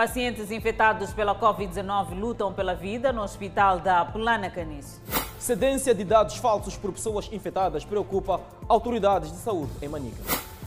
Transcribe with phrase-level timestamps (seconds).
[0.00, 4.98] Pacientes infectados pela Covid-19 lutam pela vida no hospital da Plana Caniço.
[5.38, 10.16] Cedência de dados falsos por pessoas infectadas preocupa autoridades de saúde em Manica.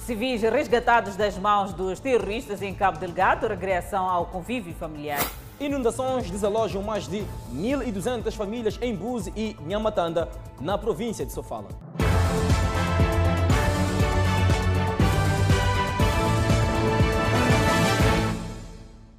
[0.05, 5.25] Civis resgatados das mãos dos terroristas em Cabo Delgado regressam ao convívio familiar.
[5.59, 10.29] Inundações desalojam mais de 1.200 famílias em Buzi e Nhamatanda,
[10.61, 11.69] na província de Sofala.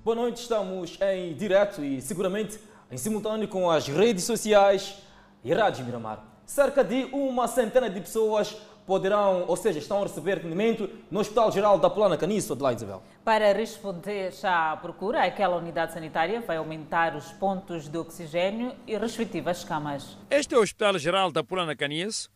[0.04, 4.98] Boa noite, estamos em direto e seguramente em simultâneo com as redes sociais
[5.42, 6.22] e Rádio Miramar.
[6.44, 8.54] Cerca de uma centena de pessoas
[8.86, 13.02] poderão, ou seja, estão a receber atendimento no Hospital Geral da Plana Caniço, Adelaide Isabel.
[13.24, 19.64] Para responder à procura, aquela unidade sanitária vai aumentar os pontos de oxigênio e respectivas
[19.64, 20.18] camas.
[20.30, 22.30] Este é o Hospital Geral da Plana Caniço,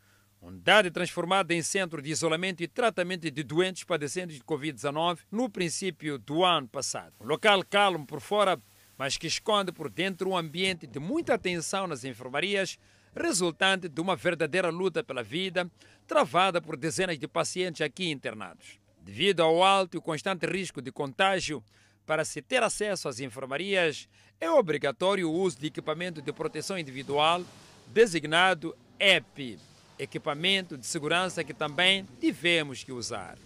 [0.49, 6.19] unidade transformada em centro de isolamento e tratamento de doentes padecentes de Covid-19 no princípio
[6.19, 7.15] do ano passado.
[7.21, 8.61] Um local calmo por fora,
[8.97, 12.79] mas que esconde por dentro um ambiente de muita atenção nas enfermarias,
[13.15, 15.71] resultante de uma verdadeira luta pela vida,
[16.07, 18.79] travada por dezenas de pacientes aqui internados.
[19.01, 21.63] Devido ao alto e constante risco de contágio,
[22.07, 24.09] para se ter acesso às enfermarias,
[24.41, 27.45] é obrigatório o uso de equipamento de proteção individual,
[27.89, 29.59] designado EPI,
[29.99, 33.37] equipamento de segurança que também tivemos que usar.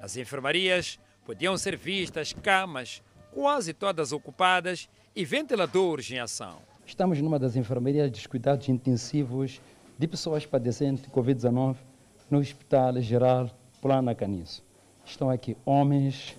[0.00, 6.60] Nas enfermarias podiam ser vistas camas, quase todas ocupadas, e ventiladores em ação.
[6.86, 9.60] Estamos numa das enfermarias de cuidados intensivos
[9.98, 11.76] de pessoas padecendo de Covid-19
[12.30, 13.50] no Hospital Geral
[13.82, 14.64] Plana Caniço.
[15.04, 16.36] Estão aqui homens,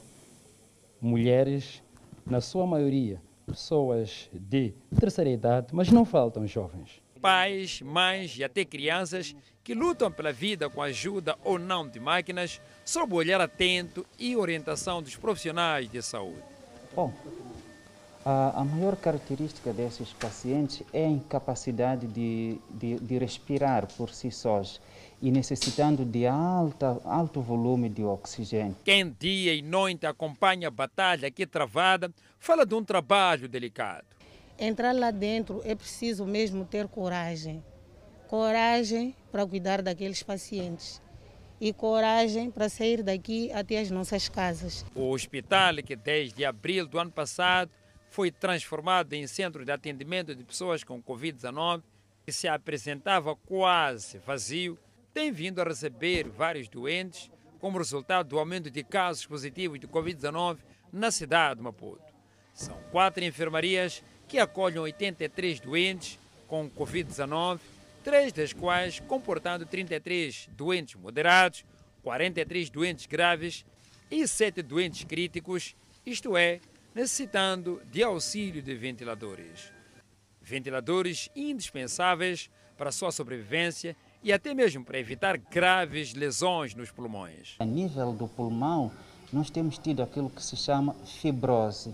[1.01, 1.83] mulheres,
[2.25, 7.01] na sua maioria pessoas de terceira idade, mas não faltam jovens.
[7.21, 11.99] Pais, mães e até crianças que lutam pela vida com a ajuda ou não de
[11.99, 16.41] máquinas, sob o olhar atento e orientação dos profissionais de saúde.
[16.95, 17.13] Bom,
[18.25, 24.31] a, a maior característica desses pacientes é a incapacidade de, de, de respirar por si
[24.31, 24.81] sós
[25.21, 28.75] e necessitando de alta, alto volume de oxigênio.
[28.83, 34.05] Quem dia e noite acompanha a batalha aqui travada, fala de um trabalho delicado.
[34.59, 37.63] Entrar lá dentro é preciso mesmo ter coragem.
[38.27, 41.01] Coragem para cuidar daqueles pacientes
[41.61, 44.85] e coragem para sair daqui até as nossas casas.
[44.93, 47.71] O hospital, que desde abril do ano passado
[48.09, 51.81] foi transformado em centro de atendimento de pessoas com Covid-19,
[52.25, 54.77] que se apresentava quase vazio,
[55.13, 60.57] tem vindo a receber vários doentes como resultado do aumento de casos positivos de Covid-19
[60.91, 62.03] na cidade de Maputo.
[62.53, 67.59] São quatro enfermarias que acolhem 83 doentes com Covid-19,
[68.03, 71.65] três das quais comportando 33 doentes moderados,
[72.03, 73.65] 43 doentes graves
[74.09, 75.75] e sete doentes críticos,
[76.05, 76.59] isto é,
[76.93, 79.73] necessitando de auxílio de ventiladores.
[80.41, 87.55] Ventiladores indispensáveis para a sua sobrevivência e até mesmo para evitar graves lesões nos pulmões.
[87.59, 88.91] A nível do pulmão,
[89.33, 91.93] nós temos tido aquilo que se chama fibrose.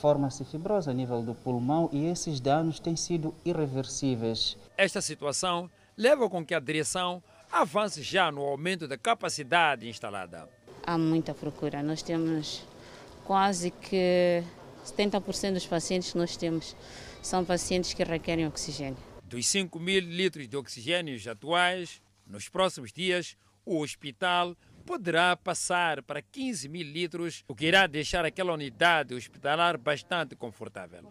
[0.00, 4.56] Forma-se fibrose a nível do pulmão e esses danos têm sido irreversíveis.
[4.76, 7.20] Esta situação leva com que a direção
[7.50, 10.48] avance já no aumento da capacidade instalada.
[10.86, 11.82] Há muita procura.
[11.82, 12.64] Nós temos
[13.24, 14.44] quase que
[14.86, 16.76] 70% dos pacientes que nós temos
[17.20, 18.98] são pacientes que requerem oxigênio.
[19.24, 23.36] Dos 5 mil litros de oxigênio atuais, nos próximos dias,
[23.66, 24.56] o hospital
[24.88, 31.02] poderá passar para 15 mil litros, o que irá deixar aquela unidade hospitalar bastante confortável.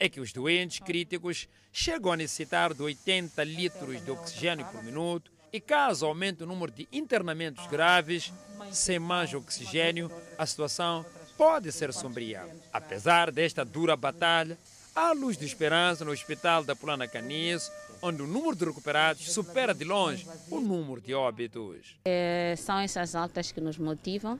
[0.00, 5.30] É que os doentes críticos chegam a necessitar de 80 litros de oxigênio por minuto
[5.52, 8.32] e caso aumente o número de internamentos graves,
[8.72, 11.06] sem mais oxigênio, a situação
[11.38, 12.44] pode ser sombria.
[12.72, 14.58] Apesar desta dura batalha,
[14.92, 17.70] há luz de esperança no Hospital da Plana Canis,
[18.02, 21.96] onde o número de recuperados supera de longe o número de óbitos.
[22.04, 24.38] É, são essas altas que nos motivam.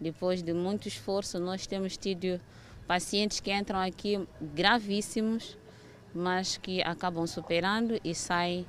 [0.00, 2.40] Depois de muito esforço, nós temos tido
[2.86, 5.56] pacientes que entram aqui gravíssimos,
[6.14, 8.66] mas que acabam superando e saem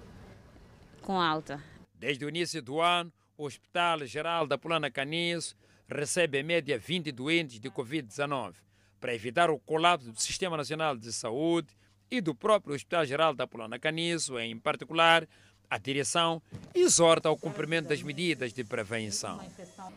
[1.01, 1.61] com alta.
[1.93, 5.55] Desde o início do ano, o Hospital Geral da Plana Canis
[5.87, 8.55] recebe em média 20 doentes de Covid-19.
[8.99, 11.69] Para evitar o colapso do Sistema Nacional de Saúde
[12.09, 15.27] e do próprio Hospital Geral da Polana Caniço, em particular,
[15.69, 16.41] a direção
[16.73, 19.39] exorta ao cumprimento das medidas de prevenção.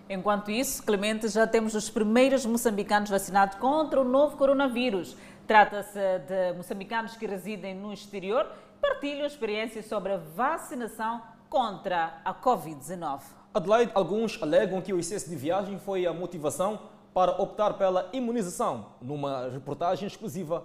[0.08, 5.16] Enquanto isso, Clemente, já temos os primeiros moçambicanos vacinados contra o novo coronavírus.
[5.46, 8.46] Trata-se de moçambicanos que residem no exterior
[8.76, 13.20] e partilham experiências sobre a vacinação contra a Covid-19.
[13.52, 16.80] Adelaide, alguns alegam que o excesso de viagem foi a motivação
[17.12, 20.64] para optar pela imunização, numa reportagem exclusiva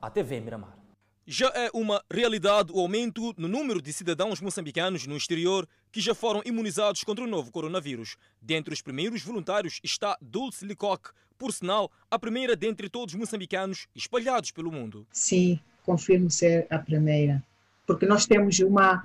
[0.00, 0.85] à TV Miramar.
[1.28, 6.14] Já é uma realidade o aumento no número de cidadãos moçambicanos no exterior que já
[6.14, 8.16] foram imunizados contra o novo coronavírus.
[8.40, 13.88] Dentre os primeiros voluntários está Dulce Licoque, por sinal, a primeira dentre todos os moçambicanos
[13.92, 15.04] espalhados pelo mundo.
[15.10, 17.42] Sim, confirmo ser a primeira,
[17.84, 19.04] porque nós temos uma,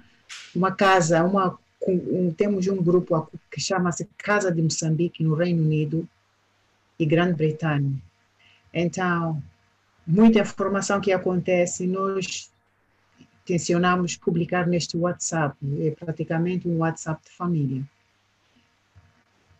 [0.56, 1.57] uma casa, uma,
[1.88, 6.07] um, temos um grupo que chama-se Casa de Moçambique, no Reino Unido
[7.00, 8.00] e Grã-Bretanha.
[8.71, 9.41] Então,
[10.06, 12.51] muita informação que acontece, nós
[13.45, 17.83] tencionamos publicar neste WhatsApp, é praticamente um WhatsApp de família.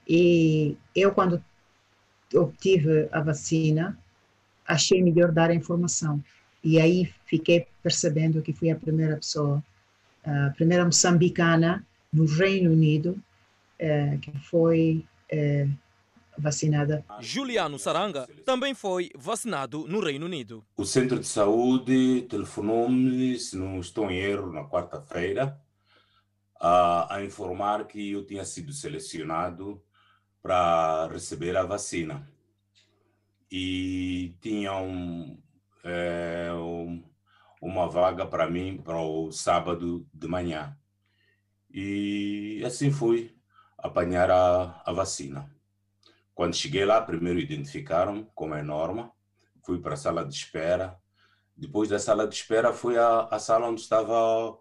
[0.08, 1.44] E eu, quando
[2.34, 3.98] obtive a vacina,
[4.68, 6.24] achei melhor dar a informação.
[6.64, 9.64] E aí fiquei percebendo que fui a primeira pessoa,
[10.24, 13.22] a primeira moçambicana no Reino Unido,
[13.80, 15.68] eh, que foi eh,
[16.42, 17.06] vacinada.
[17.20, 20.66] Juliano Saranga também foi vacinado no Reino Unido.
[20.76, 25.60] O centro de saúde telefonou-me, se não estou em erro, na quarta-feira,
[26.60, 29.82] a, a informar que eu tinha sido selecionado
[30.42, 32.28] para receber a vacina.
[33.52, 35.38] E tinham
[35.84, 37.04] é, um,
[37.62, 40.78] uma vaga para mim para o sábado de manhã.
[41.70, 43.36] E assim fui
[43.78, 45.50] apanhar a, a vacina.
[46.34, 49.12] Quando cheguei lá, primeiro identificaram como é norma,
[49.66, 50.98] fui para a sala de espera.
[51.56, 54.58] Depois da sala de espera, fui à, à sala onde estava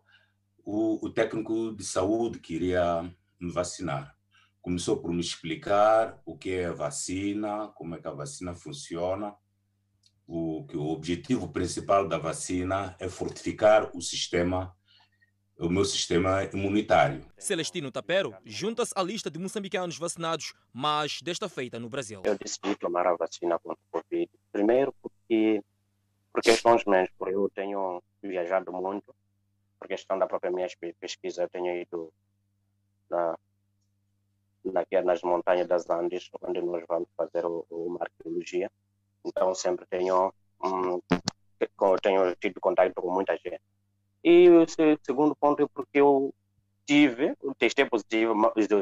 [0.65, 3.03] o, o técnico de saúde que iria
[3.41, 4.15] me vacinar.
[4.61, 9.35] Começou por me explicar o que é vacina, como é que a vacina funciona.
[10.27, 14.77] O, que o objetivo principal da vacina é fortificar o sistema
[15.61, 17.21] o meu sistema imunitário.
[17.37, 22.23] Celestino Tapero junta-se à lista de moçambicanos vacinados, mas desta feita no Brasil.
[22.25, 24.31] Eu decidi tomar a vacina contra o Covid.
[24.51, 25.63] Primeiro porque,
[26.33, 29.15] por questões mesmo, porque eu tenho viajado muito,
[29.79, 30.67] por questão da própria minha
[30.99, 32.11] pesquisa, eu tenho ido
[33.11, 33.39] na,
[34.65, 38.71] na, nas montanhas das Andes, onde nós vamos fazer o, uma arqueologia.
[39.25, 40.33] Então sempre tenho,
[40.65, 41.01] um,
[42.03, 43.61] tenho tido contato com muita gente.
[44.23, 44.67] E o
[45.03, 46.35] segundo ponto é porque eu
[46.87, 48.35] tive, testei positivo,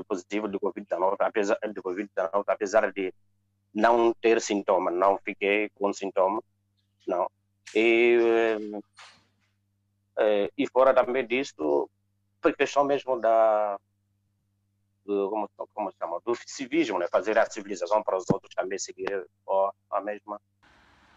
[0.06, 3.12] positivo de Covid-19, apesar de Covid-19, apesar de
[3.74, 6.42] não ter sintoma, não fiquei com sintoma,
[7.06, 7.30] não.
[7.74, 8.18] E,
[10.18, 11.88] eh, e fora também disso,
[12.40, 13.78] foi questão mesmo da
[15.04, 17.08] do, como, como chama, do civismo, né?
[17.10, 19.26] fazer a civilização para os outros também seguir
[19.90, 20.40] a mesma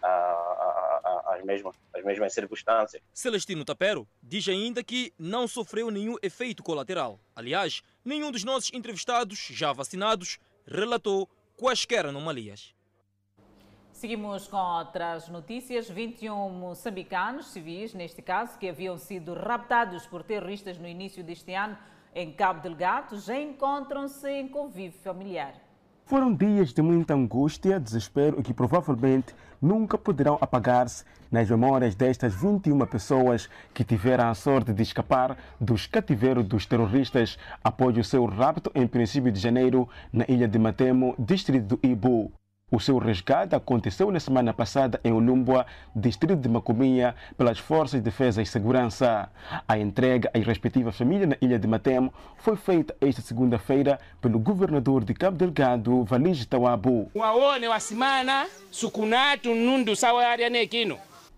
[0.01, 3.01] a, a, as, mesmas, as mesmas circunstâncias.
[3.13, 7.19] Celestino Tapero diz ainda que não sofreu nenhum efeito colateral.
[7.35, 12.73] Aliás, nenhum dos nossos entrevistados já vacinados relatou quaisquer anomalias.
[13.91, 15.87] Seguimos com outras notícias.
[15.87, 21.77] 21 moçambicanos civis, neste caso, que haviam sido raptados por terroristas no início deste ano
[22.13, 25.53] em Cabo Delgado, já encontram-se em convívio familiar.
[26.11, 32.35] Foram dias de muita angústia, desespero e que provavelmente nunca poderão apagar-se nas memórias destas
[32.35, 38.25] 21 pessoas que tiveram a sorte de escapar dos cativeiros dos terroristas após o seu
[38.25, 42.29] rapto em princípio de janeiro na ilha de Matemo, distrito do Ibu.
[42.73, 48.05] O seu resgate aconteceu na semana passada em Ulumbua, distrito de Macuminha, pelas Forças de
[48.05, 49.29] Defesa e Segurança.
[49.67, 55.03] A entrega às respectivas famílias na ilha de Matemo foi feita esta segunda-feira pelo governador
[55.03, 57.11] de Cabo Delgado, Valige Tawabu.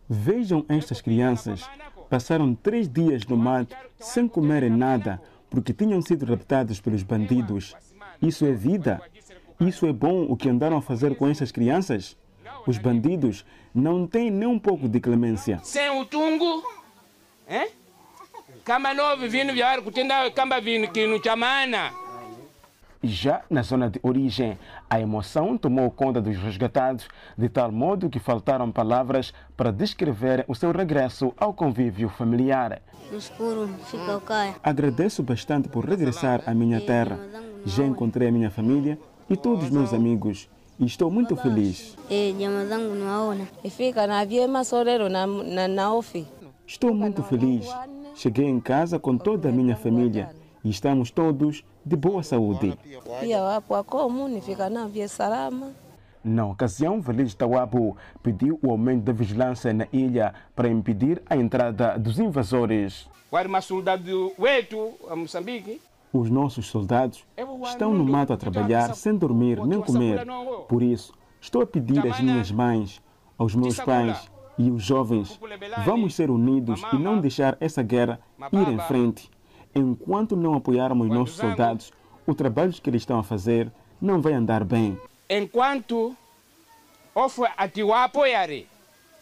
[0.07, 1.67] Vejam estas crianças.
[2.11, 7.75] Passaram três dias no mato sem comerem nada porque tinham sido raptados pelos bandidos.
[8.21, 9.01] Isso é vida.
[9.67, 12.17] Isso é bom o que andaram a fazer com essas crianças?
[12.67, 15.59] Os bandidos não têm nem um pouco de clemência.
[15.63, 16.63] Sem o tungo,
[17.49, 17.69] hein?
[18.63, 21.91] Camba novo vindo viar, kutenda camba vindo que no chamana.
[23.05, 24.57] Já na zona de origem,
[24.89, 27.05] a emoção tomou conta dos resgatados,
[27.37, 32.81] de tal modo que faltaram palavras para descrever o seu regresso ao convívio familiar.
[33.11, 34.55] No escuro, fica o caia.
[34.63, 37.19] Agradeço bastante por regressar à minha terra.
[37.65, 38.97] Já encontrei a minha família
[39.33, 40.49] e todos meus amigos.
[40.79, 41.97] E estou muito feliz.
[46.65, 47.67] Estou muito feliz.
[48.15, 52.77] Cheguei em casa com toda a minha família e estamos todos de boa saúde.
[56.23, 61.97] Na ocasião, Feliz Tawabu pediu o aumento da vigilância na ilha para impedir a entrada
[61.97, 63.09] dos invasores.
[66.13, 67.25] Os nossos soldados
[67.67, 70.25] estão no mato a trabalhar sem dormir nem comer.
[70.69, 73.01] Por isso, Estou a pedir às minhas mães,
[73.37, 75.37] aos meus pais e os jovens,
[75.83, 78.17] vamos ser unidos e não deixar essa guerra
[78.49, 79.29] ir em frente.
[79.75, 81.91] Enquanto não apoiarmos nossos soldados,
[82.25, 84.97] o trabalho que eles estão a fazer não vai andar bem.
[85.29, 86.15] Enquanto
[87.13, 88.65] ofu atiwa apoiare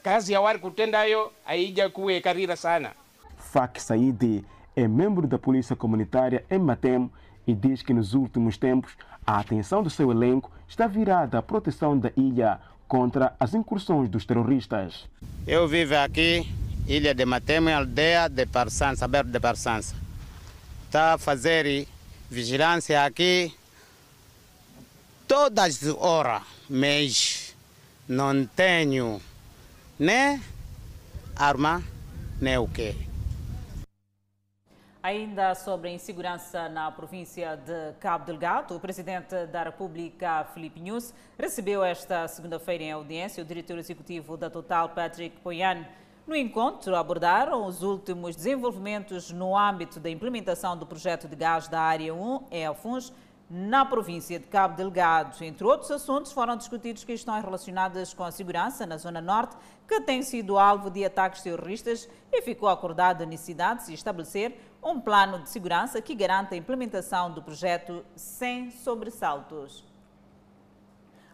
[0.04, 2.92] kazi ya wari kutendayo haija kuwe karira sana.
[3.38, 4.46] Fak Saidi
[4.76, 7.10] é membro da Polícia Comunitária em Matem
[7.46, 8.94] e diz que nos últimos tempos
[9.26, 14.26] a atenção do seu elenco está virada à proteção da ilha contra as incursões dos
[14.26, 15.08] terroristas.
[15.46, 16.48] Eu vivo aqui,
[16.88, 19.96] ilha de Matem, aldeia de Parsança, aberto de Parsança.
[20.86, 21.88] Está a fazer
[22.30, 23.54] vigilância aqui
[25.28, 27.56] todas as horas, mas
[28.08, 29.22] não tenho
[29.98, 30.42] nem
[31.36, 31.82] arma,
[32.42, 32.96] nem o quê.
[35.04, 41.12] Ainda sobre a insegurança na província de Cabo Delgado, o presidente da República, Filipe Nunes,
[41.40, 45.88] recebeu esta segunda-feira em audiência o diretor executivo da Total, Patrick Poyan.
[46.28, 51.82] No encontro, abordaram os últimos desenvolvimentos no âmbito da implementação do projeto de gás da
[51.82, 53.12] Área 1 em Alfuns,
[53.54, 55.44] na província de Cabo Delgado.
[55.44, 60.24] Entre outros assuntos, foram discutidos questões relacionadas com a segurança na Zona Norte, que tem
[60.24, 65.40] sido alvo de ataques terroristas, e ficou acordada a necessidade de se estabelecer um plano
[65.40, 69.84] de segurança que garanta a implementação do projeto sem sobressaltos.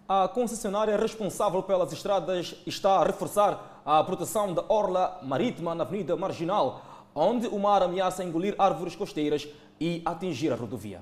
[0.07, 6.15] A concessionária responsável pelas estradas está a reforçar a proteção da orla marítima na Avenida
[6.15, 6.81] Marginal,
[7.13, 9.47] onde o mar ameaça engolir árvores costeiras
[9.79, 11.01] e atingir a rodovia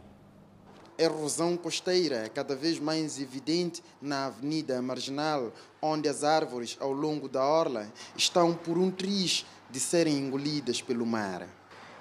[0.97, 7.27] erosão costeira é cada vez mais evidente na Avenida Marginal, onde as árvores ao longo
[7.27, 11.47] da orla estão por um triz de serem engolidas pelo mar.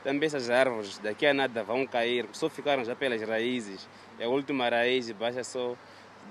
[0.04, 3.88] Também essas árvores daqui a nada vão cair, só ficaram já pelas raízes.
[4.18, 5.74] É a última raiz, basta só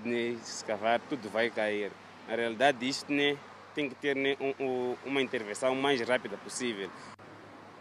[0.06, 1.92] né, escavar, tudo vai cair.
[2.28, 3.36] Na realidade, isto né,
[3.74, 6.88] tem que ter né, um, uma intervenção mais rápida possível.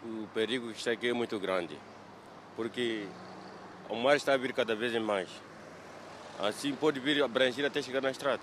[0.03, 1.77] O perigo que está aqui é muito grande,
[2.55, 3.05] porque
[3.87, 5.29] o mar está a vir cada vez mais.
[6.39, 8.41] Assim pode vir abranger até chegar na estrada.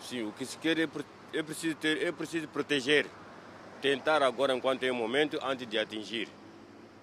[0.00, 0.88] Sim, o que se quer é,
[1.34, 3.06] é, preciso ter, é preciso proteger.
[3.82, 6.28] Tentar agora enquanto é o momento antes de atingir.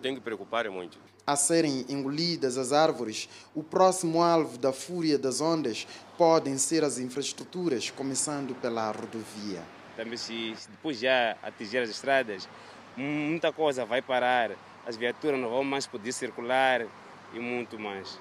[0.04, 1.00] Tem que preocupar muito.
[1.26, 6.98] A serem engolidas as árvores, o próximo alvo da fúria das ondas podem ser as
[6.98, 9.64] infraestruturas, começando pela rodovia.
[9.96, 12.50] Também se depois já atingir as estradas,
[12.98, 14.52] muita coisa vai parar,
[14.86, 16.86] as viaturas não vão mais poder circular,
[17.34, 18.20] e muito mais.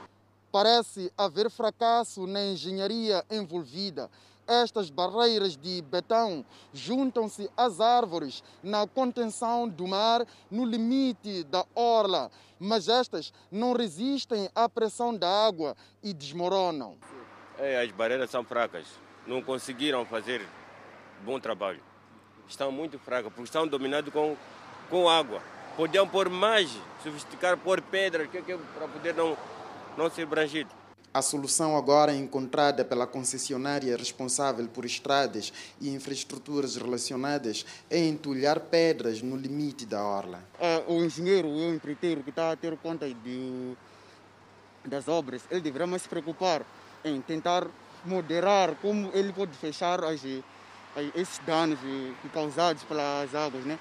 [0.52, 4.08] Parece haver fracasso na engenharia envolvida.
[4.52, 6.44] Estas barreiras de betão
[6.74, 12.30] juntam-se às árvores na contenção do mar no limite da orla,
[12.60, 16.98] mas estas não resistem à pressão da água e desmoronam.
[17.58, 18.86] É, as barreiras são fracas,
[19.26, 20.46] não conseguiram fazer
[21.24, 21.80] bom trabalho.
[22.46, 24.36] Estão muito fracas, porque estão dominadas com,
[24.90, 25.40] com água
[25.76, 26.70] podiam pôr mais,
[27.02, 29.36] sofisticar, pôr pedras, que, que, para poder não,
[29.96, 30.70] não ser brangido.
[31.14, 39.20] A solução agora encontrada pela concessionária responsável por estradas e infraestruturas relacionadas é entulhar pedras
[39.20, 40.42] no limite da orla.
[40.58, 43.76] É, o engenheiro, o empreiteiro que está a ter conta de,
[44.86, 46.62] das obras, ele deverá mais se preocupar
[47.04, 47.66] em tentar
[48.06, 50.22] moderar como ele pode fechar as,
[51.14, 51.78] esses danos
[52.32, 53.78] causados pelas águas, né?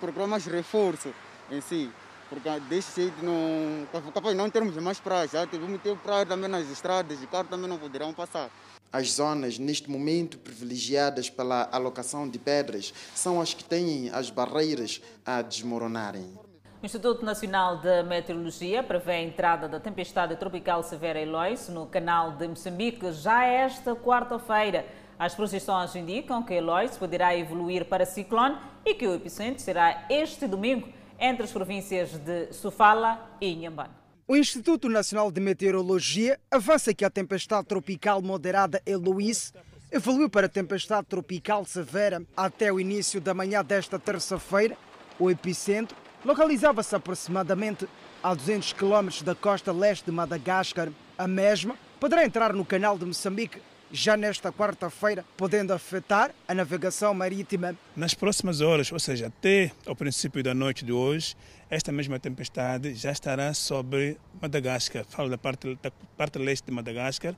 [0.00, 1.14] Programas de reforço
[1.50, 1.90] em si.
[2.34, 3.86] Porque desse jeito não.
[4.12, 7.68] Capaz não termos mais praia, já vamos ter praia também nas estradas e carros também
[7.68, 8.50] não poderão passar.
[8.92, 15.00] As zonas, neste momento, privilegiadas pela alocação de pedras, são as que têm as barreiras
[15.24, 16.36] a desmoronarem.
[16.82, 22.32] O Instituto Nacional de Meteorologia prevê a entrada da tempestade tropical severa Eloise no canal
[22.32, 24.84] de Moçambique já esta quarta-feira.
[25.16, 30.48] As projeções indicam que Eloise poderá evoluir para ciclone e que o epicentro será este
[30.48, 33.94] domingo entre as províncias de Sofala e Inhambane.
[34.26, 39.52] O Instituto Nacional de Meteorologia avança que a tempestade tropical moderada Eloise
[39.92, 44.76] evoluiu para tempestade tropical severa até o início da manhã desta terça-feira.
[45.18, 47.86] O epicentro localizava-se aproximadamente
[48.22, 50.88] a 200 km da costa leste de Madagascar.
[51.18, 53.60] A mesma poderá entrar no canal de Moçambique
[53.94, 57.76] já nesta quarta-feira, podendo afetar a navegação marítima.
[57.94, 61.36] Nas próximas horas, ou seja, até o princípio da noite de hoje,
[61.70, 65.04] esta mesma tempestade já estará sobre Madagascar.
[65.08, 67.36] Falo da parte, da parte leste de Madagascar,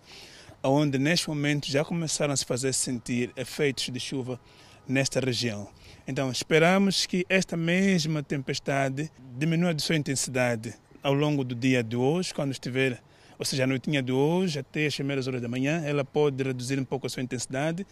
[0.63, 4.41] onde neste momento já começaram a se fazer sentir efeitos de chuva
[4.89, 5.69] nesta região.
[6.09, 11.97] Então, esperamos que esta mesma tempestade diminua de sua intensidade ao longo do dia de
[11.97, 13.03] hoje, quando estiver
[13.39, 16.79] ou seja, a noitinha de hoje até as primeiras horas da manhã, ela pode reduzir
[16.79, 17.87] um pouco a sua intensidade,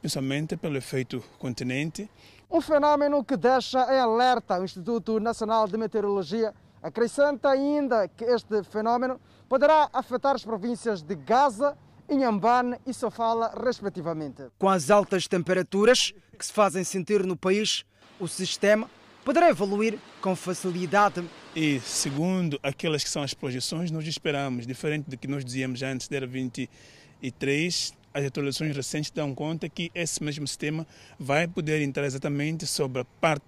[0.00, 2.08] principalmente pelo efeito continente.
[2.50, 8.62] Um fenômeno que deixa em alerta o Instituto Nacional de Meteorologia acrescenta ainda que este
[8.62, 11.76] fenômeno poderá afetar as províncias de Gaza,
[12.08, 14.44] Inhambane e Sofala, respectivamente.
[14.58, 17.84] Com as altas temperaturas que se fazem sentir no país,
[18.20, 18.88] o sistema
[19.26, 21.20] poderá evoluir com facilidade.
[21.54, 26.08] E segundo aquelas que são as projeções, nós esperamos, diferente do que nós dizíamos antes,
[26.12, 30.86] era 23, as atualizações recentes dão conta que esse mesmo sistema
[31.18, 33.44] vai poder entrar exatamente sobre a parte,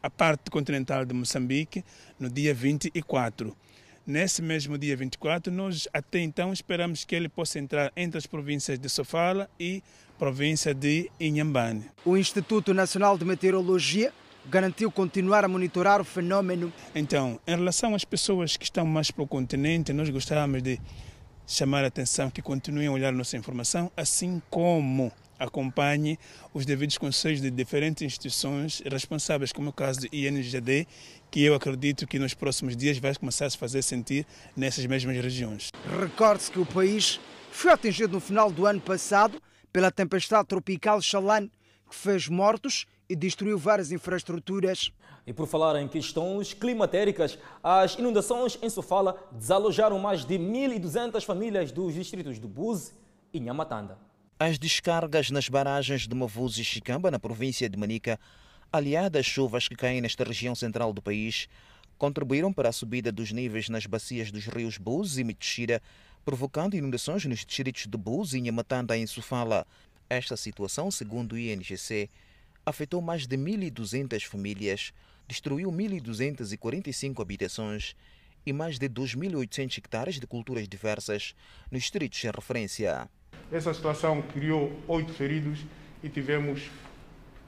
[0.00, 1.84] a parte continental de Moçambique
[2.16, 3.56] no dia 24.
[4.06, 8.78] Nesse mesmo dia 24, nós até então esperamos que ele possa entrar entre as províncias
[8.78, 9.82] de Sofala e
[10.16, 11.90] província de Inhambane.
[12.04, 14.12] O Instituto Nacional de Meteorologia
[14.46, 16.72] garantiu continuar a monitorar o fenômeno.
[16.94, 20.80] Então, em relação às pessoas que estão mais para o continente, nós gostávamos de
[21.46, 26.18] chamar a atenção que continuem a olhar nossa informação, assim como acompanhe
[26.54, 30.86] os devidos conselhos de diferentes instituições responsáveis, como o caso do INGD,
[31.30, 34.24] que eu acredito que nos próximos dias vai começar a se fazer sentir
[34.56, 35.70] nessas mesmas regiões.
[36.00, 37.18] Recorde-se que o país
[37.50, 41.48] foi atingido no final do ano passado pela tempestade tropical Xalan,
[41.88, 44.90] que fez mortos e destruiu várias infraestruturas.
[45.26, 51.70] E por falar em questões climatéricas, as inundações em Sofala desalojaram mais de 1.200 famílias
[51.70, 52.92] dos distritos de Buzi
[53.30, 53.98] e Nhamatanda.
[54.38, 58.18] As descargas nas barragens de Mavuz e Chicamba, na província de Manica,
[58.72, 61.48] aliadas às chuvas que caem nesta região central do país,
[61.98, 65.82] contribuíram para a subida dos níveis nas bacias dos rios Buz e Mitixira,
[66.24, 69.66] provocando inundações nos distritos de Buz e Nhamatanda, em Sofala.
[70.08, 72.08] Esta situação, segundo o INGC,
[72.64, 74.92] afetou mais de 1.200 famílias,
[75.26, 77.96] destruiu 1.245 habitações
[78.44, 81.34] e mais de 2.800 hectares de culturas diversas
[81.70, 83.08] nos distritos em referência.
[83.50, 85.60] Essa situação criou oito feridos
[86.02, 86.70] e tivemos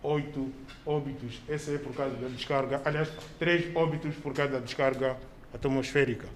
[0.02, 0.52] oito
[0.86, 1.40] óbitos.
[1.48, 5.16] Essa é por causa da descarga, aliás, três óbitos por causa da descarga
[5.52, 6.28] atmosférica.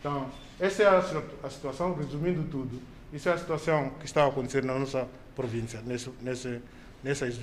[0.00, 2.80] Então, essa é a situação, resumindo tudo,
[3.12, 6.60] isso é a situação que está a acontecer na nossa província nesse, nesse,
[7.06, 7.38] nessas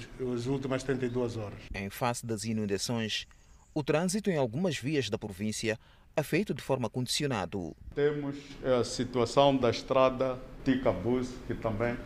[0.45, 1.57] últimas 72 horas.
[1.73, 3.25] Em face das inundações,
[3.73, 5.79] o trânsito em algumas vias da província
[6.17, 7.57] é feito de forma condicionada.
[7.95, 11.97] Temos a situação da estrada Ticabus, que também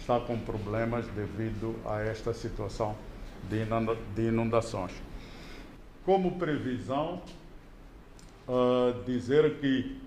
[0.00, 2.96] está com problemas devido a esta situação
[3.48, 4.92] de inundações.
[6.04, 7.22] Como previsão,
[8.48, 10.00] uh, dizer que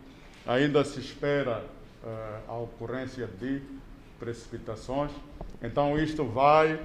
[0.46, 1.66] ainda se espera
[2.04, 3.62] uh, a ocorrência de
[4.20, 5.12] precipitações,
[5.62, 6.80] então isto vai,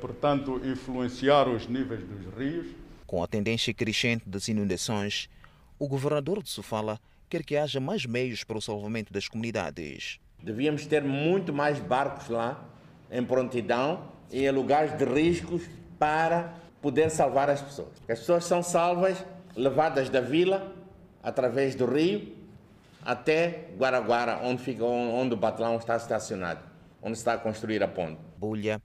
[0.00, 2.66] portanto, influenciar os níveis dos rios.
[3.06, 5.28] Com a tendência crescente das inundações,
[5.78, 10.18] o governador de Sofala quer que haja mais meios para o salvamento das comunidades.
[10.42, 12.64] Devíamos ter muito mais barcos lá,
[13.10, 15.62] em prontidão e em lugares de riscos
[15.98, 17.90] para poder salvar as pessoas.
[18.08, 19.24] As pessoas são salvas,
[19.56, 20.74] levadas da vila,
[21.22, 22.34] através do rio,
[23.04, 26.60] até Guaraguara, onde, fica, onde o Batlão está estacionado,
[27.02, 28.20] onde está a construir a ponte.
[28.38, 28.80] Bolha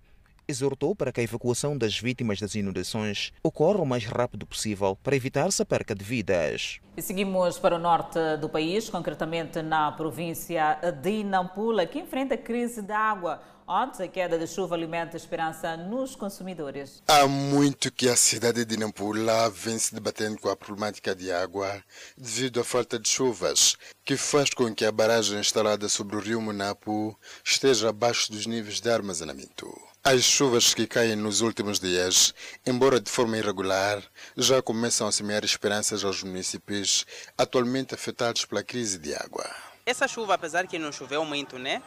[0.47, 5.15] exortou para que a evacuação das vítimas das inundações ocorra o mais rápido possível para
[5.15, 6.79] evitar-se a perca de vidas.
[6.97, 12.81] E seguimos para o norte do país, concretamente na província de Nampula, que enfrenta crise
[12.81, 13.41] de água.
[13.67, 17.01] Ontem, a queda de chuva alimenta a esperança nos consumidores.
[17.08, 21.84] Há muito que a cidade de Nampula vem se debatendo com a problemática de água
[22.15, 26.39] devido à falta de chuvas, que faz com que a barragem instalada sobre o rio
[26.39, 29.67] Munapo esteja abaixo dos níveis de armazenamento.
[30.08, 32.32] As chuvas que caem nos últimos dias,
[32.63, 34.04] embora de forma irregular,
[34.38, 39.44] já começam a semear esperanças aos municípios atualmente afetados pela crise de água.
[39.84, 41.82] Essa chuva, apesar que não choveu muito, né?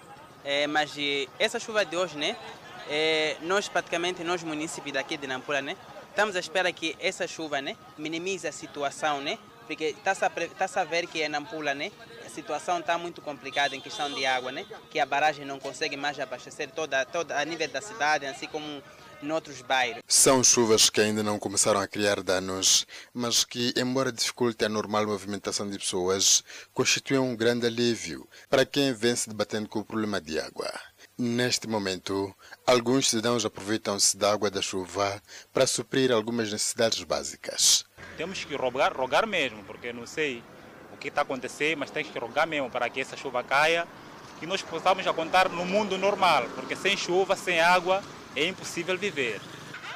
[0.45, 0.97] É, mas
[1.39, 2.37] essa chuva de hoje, né?
[2.91, 5.77] É, nós praticamente, nós municípios daqui de Nampula, né?
[6.11, 7.77] Estamos à espera que essa chuva, né?
[7.97, 9.39] Minimize a situação, né?
[9.69, 11.93] Porque está-se a, tá a ver que em Nampula, né?
[12.39, 14.65] situação está muito complicada em questão de água, né?
[14.91, 18.83] Que a barragem não consegue mais abastecer toda, toda a nível da cidade, assim como
[19.21, 20.03] em outros bairros.
[20.07, 25.07] São chuvas que ainda não começaram a criar danos, mas que, embora dificulte a normal
[25.07, 30.21] movimentação de pessoas, constituem um grande alívio para quem vem se debatendo com o problema
[30.21, 30.73] de água.
[31.17, 32.33] Neste momento,
[32.65, 35.21] alguns cidadãos aproveitam-se da água da chuva
[35.53, 37.88] para suprir algumas necessidades básicas.
[38.17, 40.43] Temos que rogar, rogar mesmo, porque não sei
[40.99, 43.87] que está acontecendo, mas tem que rogar mesmo para que essa chuva caia
[44.43, 48.03] e nós possamos já contar no mundo normal, porque sem chuva, sem água,
[48.37, 49.41] é impossível viver.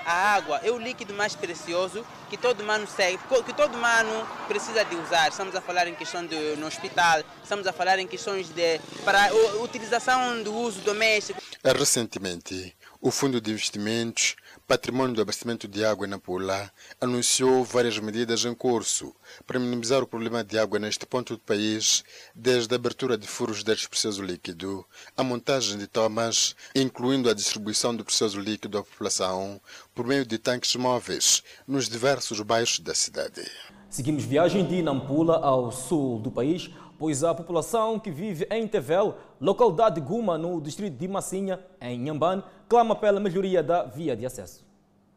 [0.05, 4.85] a água é o líquido mais precioso que todo humano segue, que todo humano precisa
[4.85, 5.29] de usar.
[5.29, 9.29] Estamos a falar em questão de no hospital, estamos a falar em questões de para
[9.29, 11.41] a utilização do uso doméstico.
[11.63, 14.35] Recentemente, o Fundo de Investimentos
[14.73, 19.15] Patrimônio do Abastecimento de Água na Pula anunciou várias medidas em curso
[19.47, 22.03] para minimizar o problema de água neste ponto do país,
[22.35, 24.83] desde a abertura de furos deste precioso líquido,
[25.15, 29.61] a montagem de tomas, incluindo a distribuição do precioso líquido à população
[29.95, 33.45] por meio de tanques móveis nos diversos bairros da cidade.
[33.91, 36.71] Seguimos viagem de Nampula ao sul do país,
[37.03, 41.99] pois a população que vive em Tevel, localidade de Guma, no distrito de Massinha, em
[41.99, 44.65] Nhambane, clama pela melhoria da via de acesso.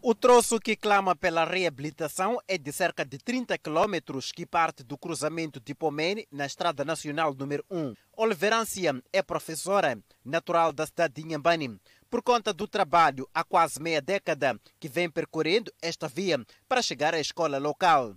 [0.02, 4.98] O troço que clama pela reabilitação é de cerca de 30 quilômetros que parte do
[4.98, 7.93] cruzamento de Pomene na Estrada Nacional número 1.
[8.17, 9.95] Oliverancia é professora
[10.26, 11.80] natural da cidade de Nhambane.
[12.10, 17.13] Por conta do trabalho há quase meia década que vem percorrendo esta via para chegar
[17.13, 18.15] à escola local.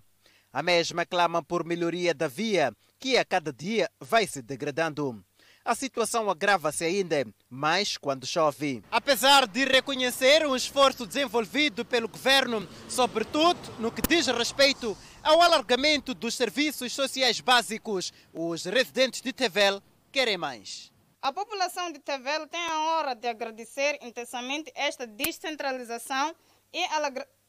[0.50, 5.22] A mesma clama por melhoria da via, que a cada dia vai se degradando.
[5.62, 8.82] A situação agrava-se ainda mais quando chove.
[8.90, 16.14] Apesar de reconhecer o esforço desenvolvido pelo governo, sobretudo no que diz respeito ao alargamento
[16.14, 20.90] dos serviços sociais básicos, os residentes de Tevel querem mais.
[21.20, 26.34] A população de Tevel tem a honra de agradecer intensamente esta descentralização
[26.72, 26.82] e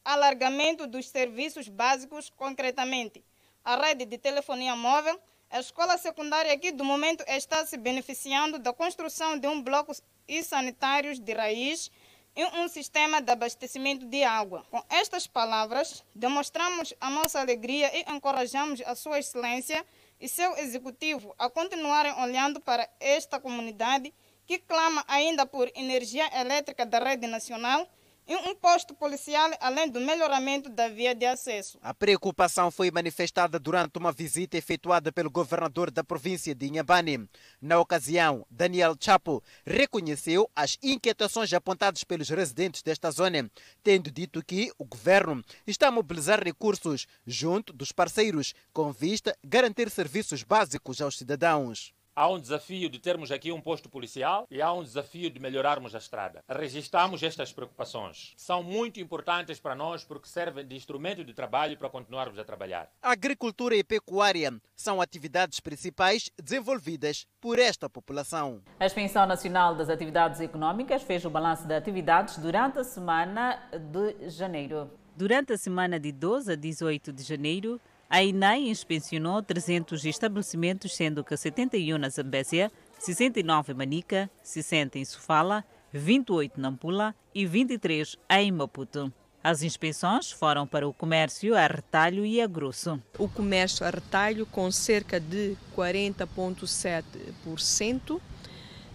[0.03, 3.23] alargamento dos serviços básicos, concretamente
[3.63, 5.19] a rede de telefonia móvel.
[5.49, 9.91] A escola secundária aqui, do momento, está se beneficiando da construção de um bloco
[10.27, 11.91] e sanitários de raiz
[12.35, 14.63] e um sistema de abastecimento de água.
[14.69, 19.83] Com estas palavras, demonstramos a nossa alegria e encorajamos a Sua Excelência
[20.19, 24.13] e seu executivo a continuarem olhando para esta comunidade
[24.45, 27.87] que clama ainda por energia elétrica da rede nacional
[28.29, 31.79] e um posto policial, além do melhoramento da via de acesso.
[31.81, 37.27] A preocupação foi manifestada durante uma visita efetuada pelo governador da província de Inhambane.
[37.59, 43.49] Na ocasião, Daniel Chapo reconheceu as inquietações apontadas pelos residentes desta zona,
[43.83, 49.47] tendo dito que o governo está a mobilizar recursos junto dos parceiros com vista a
[49.47, 51.93] garantir serviços básicos aos cidadãos.
[52.19, 55.95] Há um desafio de termos aqui um posto policial e há um desafio de melhorarmos
[55.95, 56.43] a estrada.
[56.49, 58.33] Registramos estas preocupações.
[58.35, 62.91] São muito importantes para nós porque servem de instrumento de trabalho para continuarmos a trabalhar.
[63.01, 68.61] Agricultura e pecuária são atividades principais desenvolvidas por esta população.
[68.77, 74.29] A Expansão Nacional das Atividades Econômicas fez o balanço de atividades durante a semana de
[74.29, 74.91] janeiro.
[75.15, 81.23] Durante a semana de 12 a 18 de janeiro, a INAI inspecionou 300 estabelecimentos, sendo
[81.23, 88.17] que 71 na Zambésia, 69 em Manica, 60 em Sofala, 28 na Ampula e 23
[88.31, 89.13] em Maputo.
[89.43, 92.99] As inspeções foram para o comércio a retalho e a grosso.
[93.17, 98.19] O comércio a retalho com cerca de 40,7%,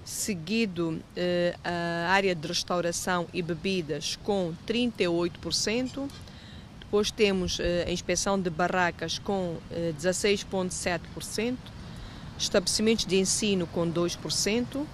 [0.04, 6.10] seguido eh, a área de restauração e bebidas com 38%,
[6.94, 9.56] depois temos a inspeção de barracas com
[10.00, 11.56] 16,7%,
[12.38, 14.86] estabelecimentos de ensino com 2%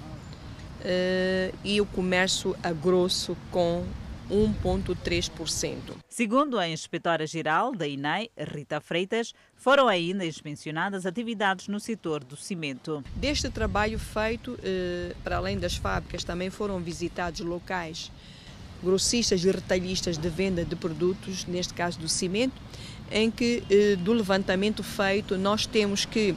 [1.62, 3.84] e o comércio a grosso com
[4.30, 5.76] 1,3%.
[6.08, 13.04] Segundo a inspetora-geral da INAI, Rita Freitas, foram ainda inspecionadas atividades no setor do cimento.
[13.14, 14.58] Deste trabalho feito,
[15.22, 18.10] para além das fábricas, também foram visitados locais
[18.82, 22.60] grossistas e retalhistas de venda de produtos, neste caso do cimento,
[23.10, 23.62] em que
[23.98, 26.34] do levantamento feito nós temos que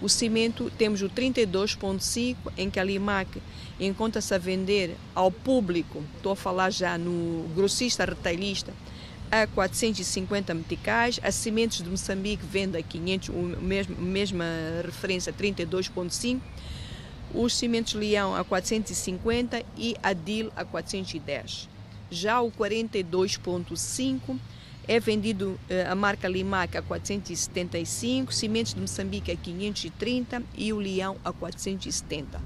[0.00, 3.42] o cimento temos o 32.5 em que a Limac
[3.80, 8.72] encontra-se a vender ao público, estou a falar já no grossista retalhista,
[9.30, 14.44] a 450 meticais, a Cimentos de Moçambique vende a 500, o mesmo, mesma
[14.84, 16.40] referência 32.5,
[17.34, 21.68] os Cimentos Leão a 450 e a DIL a 410.
[22.10, 24.38] Já o 42.5
[24.88, 31.18] é vendido a marca Limac a 475, Cimentos de Moçambique a 530 e o Leão
[31.22, 32.40] a 470.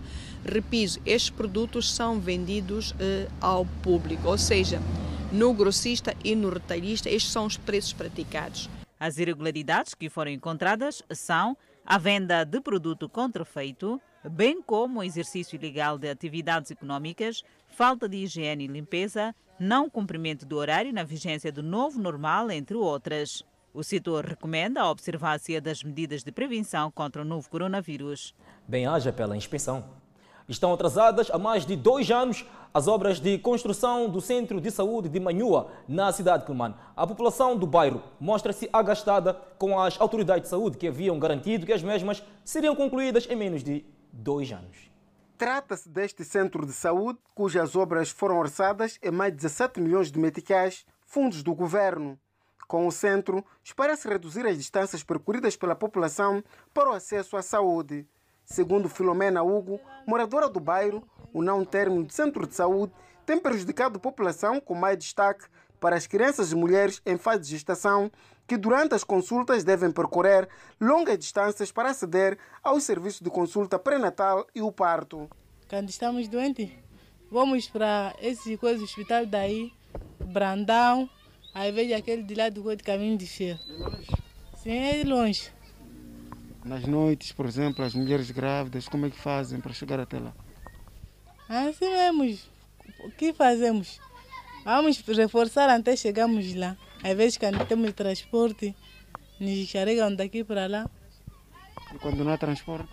[0.44, 4.82] Repiso, estes produtos são vendidos uh, ao público, ou seja,
[5.30, 8.68] no grossista e no retalhista, estes são os preços praticados.
[8.98, 15.56] As irregularidades que foram encontradas são a venda de produto contrafeito, bem como o exercício
[15.56, 21.52] ilegal de atividades econômicas, falta de higiene e limpeza, não cumprimento do horário na vigência
[21.52, 23.42] do novo normal, entre outras.
[23.74, 28.34] O setor recomenda a observância das medidas de prevenção contra o novo coronavírus.
[28.68, 29.84] Bem-haja pela inspeção.
[30.48, 35.08] Estão atrasadas há mais de dois anos as obras de construção do Centro de Saúde
[35.08, 36.74] de Manhua, na cidade de Quelimane.
[36.96, 41.72] A população do bairro mostra-se agastada com as autoridades de saúde que haviam garantido que
[41.72, 44.91] as mesmas seriam concluídas em menos de dois anos.
[45.42, 50.16] Trata-se deste centro de saúde, cujas obras foram orçadas em mais de 17 milhões de
[50.16, 52.16] meticais, fundos do governo.
[52.68, 58.06] Com o centro, espera-se reduzir as distâncias percorridas pela população para o acesso à saúde.
[58.44, 61.02] Segundo Filomena Hugo, moradora do bairro,
[61.32, 62.92] o não término do centro de saúde
[63.26, 65.46] tem prejudicado a população com mais destaque
[65.80, 68.12] para as crianças e mulheres em fase de gestação
[68.46, 70.48] que durante as consultas devem percorrer
[70.80, 75.28] longas distâncias para aceder aos serviços de consulta pré-natal e o parto.
[75.68, 76.70] Quando estamos doentes,
[77.30, 79.72] vamos para esse coisa, hospital daí,
[80.20, 81.08] Brandão,
[81.54, 83.58] aí vejo aquele de lá do caminho de cheiro.
[84.62, 85.50] Sim, é longe.
[86.64, 90.32] Nas noites, por exemplo, as mulheres grávidas, como é que fazem para chegar até lá?
[91.48, 92.38] Assim mesmo.
[93.04, 94.00] O que fazemos?
[94.64, 96.76] Vamos reforçar até chegarmos lá.
[97.02, 98.74] Às vezes, quando temos transporte,
[99.40, 100.90] nos carregam daqui para lá.
[101.92, 102.88] E quando não há transporte?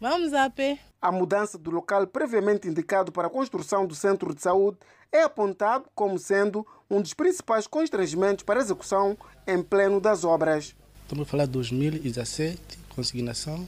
[0.00, 0.78] Vamos a pé.
[1.00, 4.78] A mudança do local previamente indicado para a construção do centro de saúde
[5.12, 10.74] é apontado como sendo um dos principais constrangimentos para a execução em pleno das obras.
[11.02, 12.60] Estamos a falar de 2017,
[12.94, 13.66] consignação,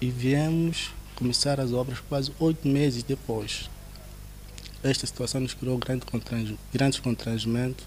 [0.00, 3.70] e viemos começar as obras quase oito meses depois.
[4.82, 6.04] Esta situação nos criou grande
[6.72, 7.86] grandes constrangimentos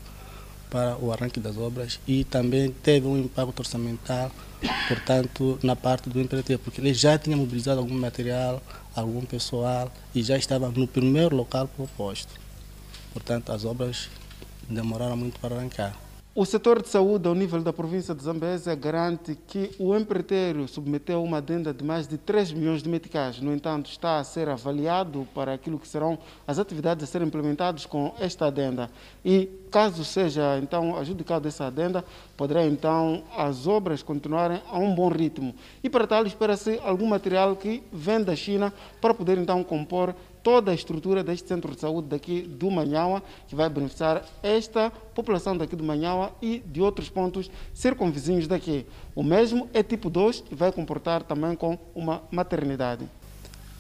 [0.70, 4.32] para o arranque das obras e também teve um impacto orçamental,
[4.88, 8.62] portanto, na parte do empreiteiro, porque ele já tinha mobilizado algum material,
[8.96, 12.40] algum pessoal e já estava no primeiro local proposto.
[13.14, 14.10] Portanto, as obras
[14.70, 16.09] demoraram muito para arrancar.
[16.36, 21.24] O setor de saúde ao nível da província de Zambésia garante que o empreiteiro submeteu
[21.24, 23.42] uma adenda de mais de 3 milhões de meticais.
[23.42, 27.88] No entanto, está a ser avaliado para aquilo que serão as atividades a serem implementadas
[27.88, 28.92] com esta adenda.
[29.26, 32.06] E caso seja então adjudicado essa adenda,
[32.38, 35.56] poderá então as obras continuarem a um bom ritmo.
[35.84, 40.72] E para tal espera-se algum material que vem da China para poder então compor toda
[40.72, 45.76] a estrutura deste centro de saúde daqui do Manhaua, que vai beneficiar esta população daqui
[45.76, 48.86] do Manhaua e de outros pontos circunvizinhos daqui.
[49.16, 53.06] O mesmo é tipo 2 e vai comportar também com uma maternidade.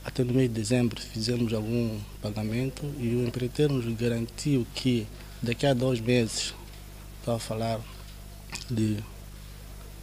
[0.03, 5.05] Até no mês de dezembro fizemos algum pagamento e o empreiteiro nos garantiu que
[5.41, 6.53] daqui a dois meses,
[7.19, 7.79] estou a falar
[8.69, 8.97] de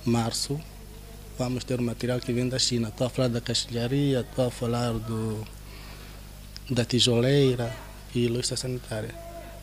[0.04, 0.60] março,
[1.38, 2.88] vamos ter material que vem da China.
[2.88, 5.44] Estou a falar da castelharia, estou a falar do
[6.70, 7.72] da tijoleira
[8.14, 9.14] e louça sanitária.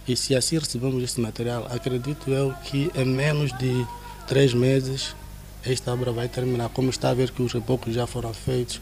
[0.08, 3.86] E se assim recebemos este material, acredito eu que em menos de
[4.28, 5.16] três meses
[5.66, 6.70] esta obra vai terminar.
[6.70, 8.82] Como está a ver que os rebocos já foram feitos,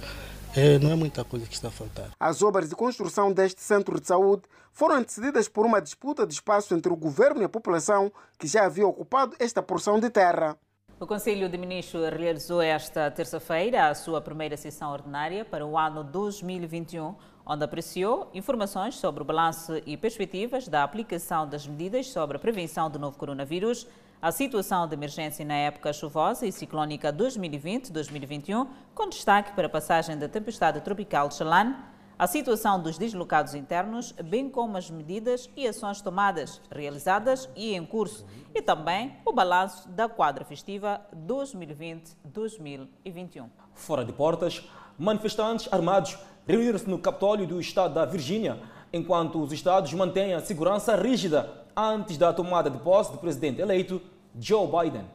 [0.56, 2.10] é, não é muita coisa que está a faltar.
[2.20, 6.74] As obras de construção deste centro de saúde foram antecedidas por uma disputa de espaço
[6.74, 10.58] entre o governo e a população que já havia ocupado esta porção de terra.
[11.00, 16.04] O Conselho de Ministros realizou esta terça-feira a sua primeira sessão ordinária para o ano
[16.04, 22.39] 2021 onde apreciou informações sobre o balanço e perspectivas da aplicação das medidas sobre a
[22.39, 23.88] prevenção do novo coronavírus,
[24.21, 30.17] a situação de emergência na época chuvosa e ciclónica 2020-2021, com destaque para a passagem
[30.17, 31.75] da tempestade tropical Chalan,
[32.21, 37.84] a situação dos deslocados internos, bem como as medidas e ações tomadas, realizadas e em
[37.84, 38.23] curso,
[38.54, 43.49] e também o balanço da quadra festiva 2020-2021.
[43.73, 44.63] Fora de portas,
[45.02, 48.60] manifestantes armados reuniram-se no Capitólio do Estado da Virgínia,
[48.94, 54.00] enquanto os Estados mantêm a segurança rígida antes da tomada de posse do presidente eleito
[54.40, 55.06] Joe Biden.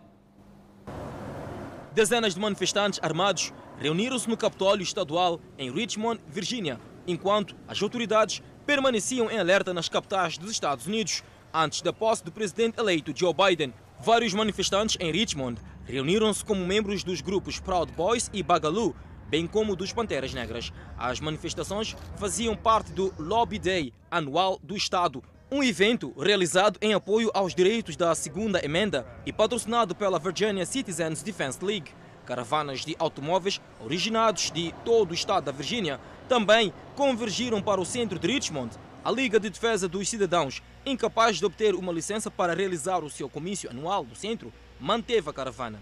[1.93, 9.31] Dezenas de manifestantes armados reuniram-se no Capitólio Estadual em Richmond, Virgínia, enquanto as autoridades permaneciam
[9.31, 11.23] em alerta nas capitais dos Estados Unidos
[11.55, 13.73] antes da posse do presidente eleito Joe Biden.
[14.01, 18.93] Vários manifestantes em Richmond reuniram-se como membros dos grupos Proud Boys e Bagaloo
[19.29, 20.73] bem como dos Panteras Negras.
[20.99, 27.31] As manifestações faziam parte do Lobby Day anual do Estado, um evento realizado em apoio
[27.33, 31.93] aos direitos da segunda emenda e patrocinado pela Virginia Citizens Defense League.
[32.25, 38.19] Caravanas de automóveis originados de todo o estado da Virgínia também convergiram para o centro
[38.19, 38.77] de Richmond.
[39.05, 43.29] A Liga de Defesa dos Cidadãos, incapaz de obter uma licença para realizar o seu
[43.29, 45.81] comício anual do centro, manteve a caravana.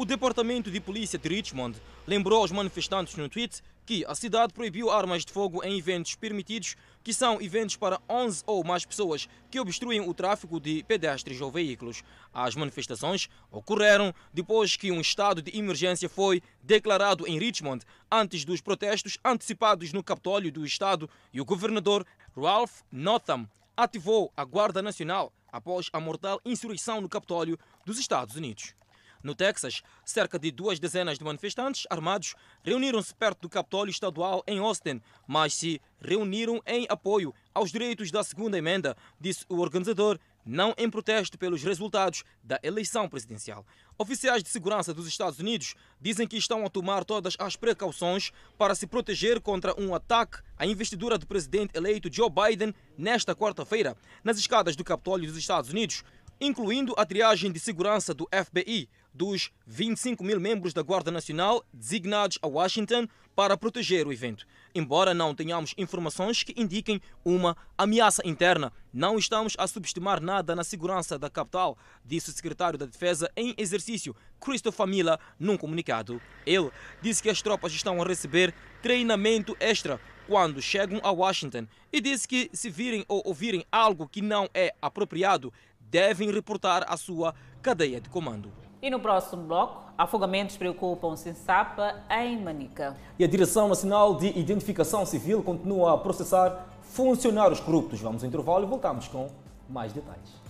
[0.00, 4.90] O Departamento de Polícia de Richmond lembrou aos manifestantes no tweet que a cidade proibiu
[4.90, 9.60] armas de fogo em eventos permitidos que são eventos para 11 ou mais pessoas que
[9.60, 12.02] obstruem o tráfego de pedestres ou veículos.
[12.32, 18.62] As manifestações ocorreram depois que um estado de emergência foi declarado em Richmond antes dos
[18.62, 25.30] protestos antecipados no Capitólio do Estado e o governador Ralph Northam ativou a Guarda Nacional
[25.52, 28.79] após a mortal insurreição no Capitólio dos Estados Unidos.
[29.22, 34.58] No Texas, cerca de duas dezenas de manifestantes armados reuniram-se perto do Capitólio Estadual em
[34.58, 40.74] Austin, mas se reuniram em apoio aos direitos da segunda emenda, disse o organizador, não
[40.78, 43.64] em protesto pelos resultados da eleição presidencial.
[43.98, 48.74] Oficiais de segurança dos Estados Unidos dizem que estão a tomar todas as precauções para
[48.74, 54.38] se proteger contra um ataque à investidura do presidente eleito Joe Biden nesta quarta-feira, nas
[54.38, 56.02] escadas do Capitólio dos Estados Unidos,
[56.40, 62.38] incluindo a triagem de segurança do FBI dos 25 mil membros da Guarda Nacional designados
[62.40, 64.46] a Washington para proteger o evento.
[64.74, 70.62] Embora não tenhamos informações que indiquem uma ameaça interna, não estamos a subestimar nada na
[70.62, 76.20] segurança da capital, disse o secretário da Defesa em exercício, Christopher Miller, num comunicado.
[76.46, 76.70] Ele
[77.02, 82.28] disse que as tropas estão a receber treinamento extra quando chegam a Washington e disse
[82.28, 85.52] que se virem ou ouvirem algo que não é apropriado,
[85.90, 88.50] devem reportar à sua cadeia de comando.
[88.80, 92.96] E no próximo bloco, afogamentos preocupam Sinsapa em Manica.
[93.18, 98.00] E a Direção Nacional de Identificação Civil continua a processar funcionários corruptos.
[98.00, 99.28] Vamos ao intervalo e voltamos com
[99.68, 100.40] mais detalhes.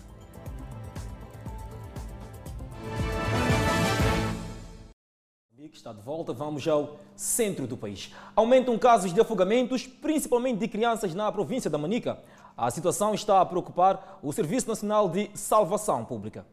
[5.81, 8.13] está de volta, vamos ao centro do país.
[8.37, 12.19] Aumentam casos de afogamentos, principalmente de crianças na província da Manica.
[12.57, 16.47] A situação está a preocupar o Serviço Nacional de Salvação Pública.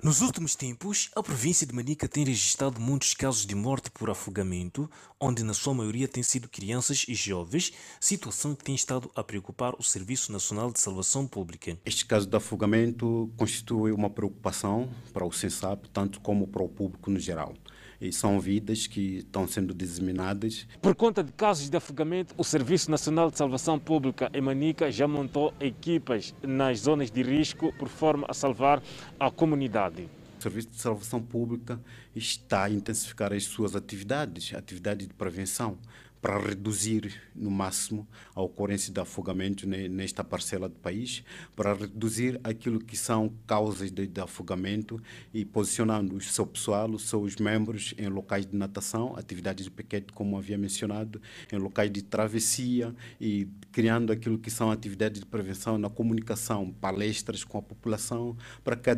[0.00, 4.88] Nos últimos tempos, a província de Manica tem registrado muitos casos de morte por afogamento,
[5.20, 9.74] onde na sua maioria têm sido crianças e jovens, situação que tem estado a preocupar
[9.76, 11.76] o Serviço Nacional de Salvação Pública.
[11.84, 17.10] Este caso de afogamento constitui uma preocupação para o SENSAP, tanto como para o público
[17.10, 17.52] no geral
[18.00, 20.66] e são vidas que estão sendo disseminadas.
[20.80, 25.08] Por conta de casos de afogamento, o Serviço Nacional de Salvação Pública em Manica já
[25.08, 28.82] montou equipas nas zonas de risco por forma a salvar
[29.18, 30.08] a comunidade.
[30.38, 31.80] O Serviço de Salvação Pública
[32.14, 35.76] está a intensificar as suas atividades, atividades de prevenção,
[36.20, 41.22] para reduzir no máximo a ocorrência de afogamento nesta parcela do país,
[41.54, 45.00] para reduzir aquilo que são causas de, de afogamento
[45.32, 50.12] e posicionando o seu pessoal, os seus membros em locais de natação, atividades de pequete,
[50.12, 51.20] como havia mencionado,
[51.52, 57.44] em locais de travessia e criando aquilo que são atividades de prevenção na comunicação, palestras
[57.44, 58.90] com a população, para que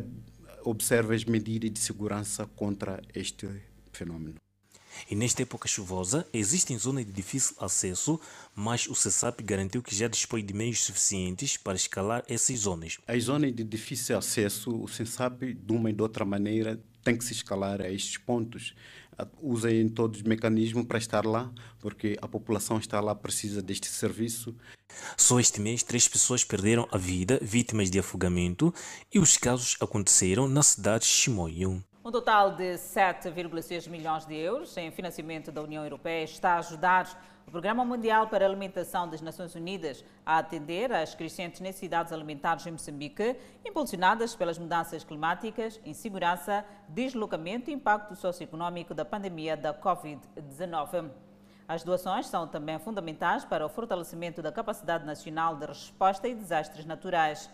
[0.64, 3.48] observe as medidas de segurança contra este
[3.92, 4.34] fenômeno.
[5.08, 8.20] E nesta época chuvosa, existem zonas de difícil acesso,
[8.54, 12.98] mas o CESAP garantiu que já dispõe de meios suficientes para escalar essas zonas.
[13.06, 17.24] As zonas de difícil acesso, o CESAP, de uma e de outra maneira, tem que
[17.24, 18.74] se escalar a estes pontos.
[19.42, 23.86] Usa em todos os mecanismos para estar lá, porque a população está lá, precisa deste
[23.86, 24.56] serviço.
[25.16, 28.72] Só este mês, três pessoas perderam a vida vítimas de afogamento
[29.12, 31.84] e os casos aconteceram na cidade de Chimoio.
[32.10, 37.06] Um total de 7,6 milhões de euros em financiamento da União Europeia está a ajudar
[37.46, 42.66] o Programa Mundial para a Alimentação das Nações Unidas a atender às crescentes necessidades alimentares
[42.66, 51.12] em Moçambique, impulsionadas pelas mudanças climáticas, insegurança, deslocamento e impacto socioeconômico da pandemia da Covid-19.
[51.68, 56.84] As doações são também fundamentais para o fortalecimento da capacidade nacional de resposta a desastres
[56.84, 57.48] naturais.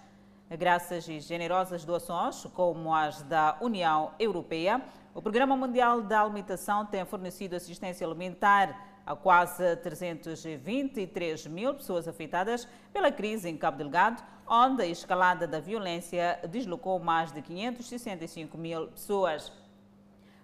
[0.49, 4.81] Graças e generosas doações, como as da União Europeia,
[5.13, 12.69] o Programa Mundial da Alimentação tem fornecido assistência alimentar a quase 323 mil pessoas afetadas
[12.93, 18.87] pela crise em Cabo Delgado, onde a escalada da violência deslocou mais de 565 mil
[18.87, 19.53] pessoas.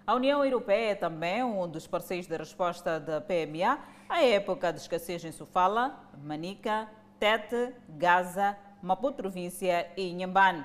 [0.05, 4.81] A União Europeia é também um dos parceiros da resposta da PMA à época de
[4.81, 6.89] escassez em Sofala, Manica,
[7.21, 10.65] Tete, Gaza, Maputo Província e Inhambane.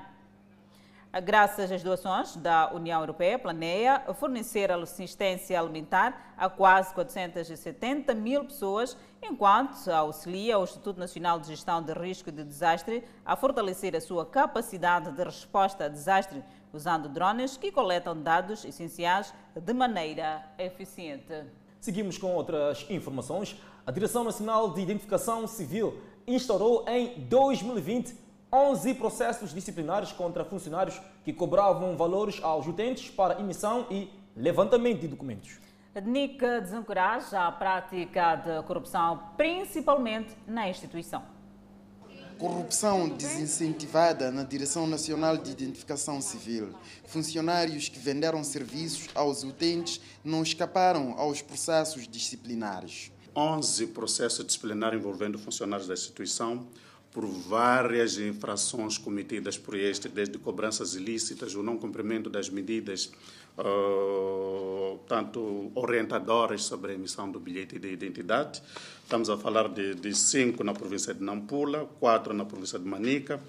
[1.24, 8.98] Graças às doações da União Europeia, planeia fornecer assistência alimentar a quase 470 mil pessoas,
[9.22, 14.26] enquanto auxilia o Instituto Nacional de Gestão de Risco de Desastre a fortalecer a sua
[14.26, 21.46] capacidade de resposta a desastre, usando drones que coletam dados essenciais de maneira eficiente.
[21.80, 23.56] Seguimos com outras informações.
[23.86, 25.98] A Direção Nacional de Identificação Civil
[26.28, 33.86] instaurou em 2020 11 processos disciplinares contra funcionários que cobravam valores aos utentes para emissão
[33.90, 35.60] e levantamento de documentos.
[35.94, 41.24] A DNIC desencoraja a prática de corrupção, principalmente na instituição.
[42.38, 46.70] Corrupção desincentivada na Direção Nacional de Identificação Civil.
[47.06, 53.12] Funcionários que venderam serviços aos utentes não escaparam aos processos disciplinares.
[53.38, 56.66] 11 processos disciplinares envolvendo funcionários da instituição
[57.12, 63.12] por várias infrações cometidas por este, desde cobranças ilícitas, o não cumprimento das medidas
[63.60, 68.62] uh, tanto orientadoras sobre a emissão do bilhete de identidade.
[69.04, 73.40] Estamos a falar de, de cinco na província de Nampula, quatro na província de Manica,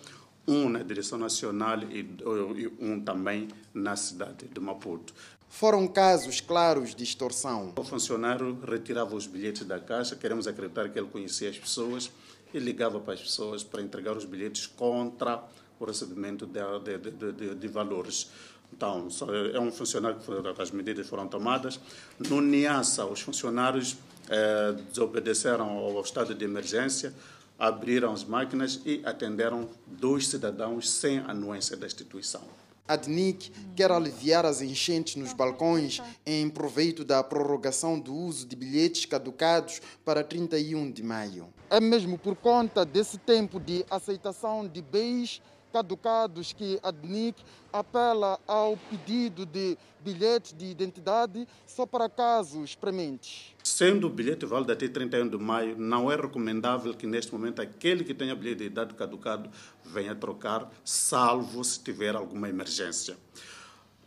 [0.47, 5.15] um na direção nacional e, um também na cidade de Maputo.
[5.49, 7.73] Foram casos claros de extorsão.
[7.77, 12.11] O funcionário retirava os bilhetes da caixa, queremos acreditar que ele conhecia as pessoas
[12.53, 15.43] e ligava para as pessoas para entregar os bilhetes contra
[15.81, 16.61] o recebimento de,
[16.99, 18.31] de, de, de valores.
[18.73, 19.09] Então,
[19.53, 21.81] é um funcionário que as medidas foram tomadas.
[22.19, 23.97] No Niassa, os funcionários
[24.29, 27.15] eh, desobedeceram ao estado de emergência,
[27.59, 32.43] abriram as máquinas e atenderam dois cidadãos sem anuência da instituição.
[32.89, 38.57] A DNIC quer aliviar as enchentes nos balcões em proveito da prorrogação do uso de
[38.57, 41.53] bilhetes caducados para 31 de maio.
[41.69, 45.43] É mesmo por conta desse tempo de aceitação de bens
[45.73, 47.37] caducados que a DNIC
[47.73, 53.55] apela ao pedido de bilhete de identidade só para casos prementes.
[53.63, 58.05] Sendo o bilhete válido até 31 de maio, não é recomendável que neste momento aquele
[58.05, 59.51] que tenha bilhete de idade caducado
[59.85, 63.17] venha trocar, salvo se tiver alguma emergência.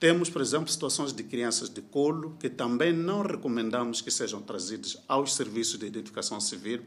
[0.02, 4.98] Temos, por exemplo, situações de crianças de colo que também não recomendamos que sejam trazidas
[5.08, 6.82] aos serviços de identificação civil,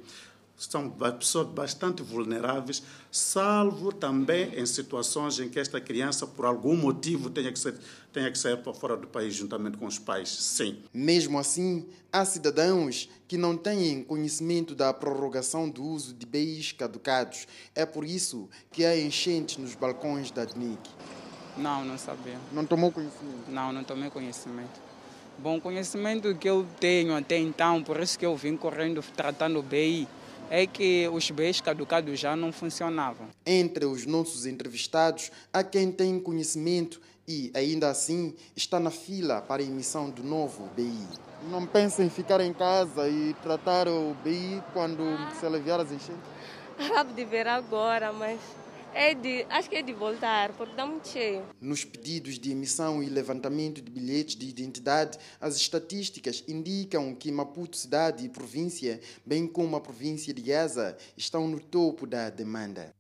[0.57, 7.29] são pessoas bastante vulneráveis, salvo também em situações em que esta criança, por algum motivo,
[7.29, 7.75] tenha que, ser,
[8.13, 10.29] tenha que sair para fora do país juntamente com os pais.
[10.29, 10.79] Sim.
[10.93, 17.47] Mesmo assim, há cidadãos que não têm conhecimento da prorrogação do uso de bens caducados.
[17.75, 20.79] É por isso que há enchentes nos balcões da DNIC.
[21.57, 22.39] Não, não sabia.
[22.53, 23.49] Não tomou conhecimento?
[23.51, 24.83] Não, não tomei conhecimento.
[25.37, 29.63] Bom, conhecimento que eu tenho até então, por isso que eu vim correndo tratando o
[29.63, 30.07] BI
[30.51, 33.29] é que os bens caducados já não funcionavam.
[33.47, 39.63] Entre os nossos entrevistados, há quem tem conhecimento e, ainda assim, está na fila para
[39.63, 41.07] a emissão do novo BI.
[41.51, 45.03] Não pensa em ficar em casa e tratar o BI quando
[45.39, 46.23] se aliviar as enchentes?
[46.79, 48.41] Acabo de ver agora, mas
[48.95, 51.45] é de, acho que é de voltar, porque está muito cheio.
[51.61, 57.77] Nos pedidos de emissão e levantamento de bilhetes de identidade, as estatísticas indicam que Maputo,
[57.77, 62.95] cidade e província, bem como a província de Gaza, estão no topo da demanda.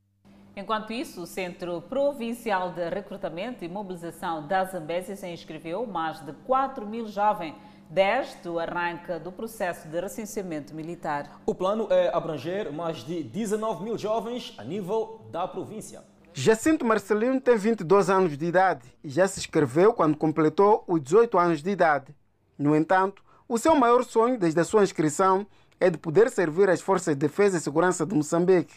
[0.57, 6.32] Enquanto isso, o Centro Provincial de Recrutamento e Mobilização da Zambésia se inscreveu mais de
[6.47, 7.55] 4 mil jovens
[7.95, 11.40] desde o arranque do processo de recenseamento militar.
[11.47, 16.03] O plano é abranger mais de 19 mil jovens a nível da província.
[16.32, 21.38] Jacinto Marcelino tem 22 anos de idade e já se inscreveu quando completou os 18
[21.38, 22.12] anos de idade.
[22.59, 25.47] No entanto, o seu maior sonho desde a sua inscrição
[25.78, 28.74] é de poder servir as Forças de Defesa e Segurança de Moçambique.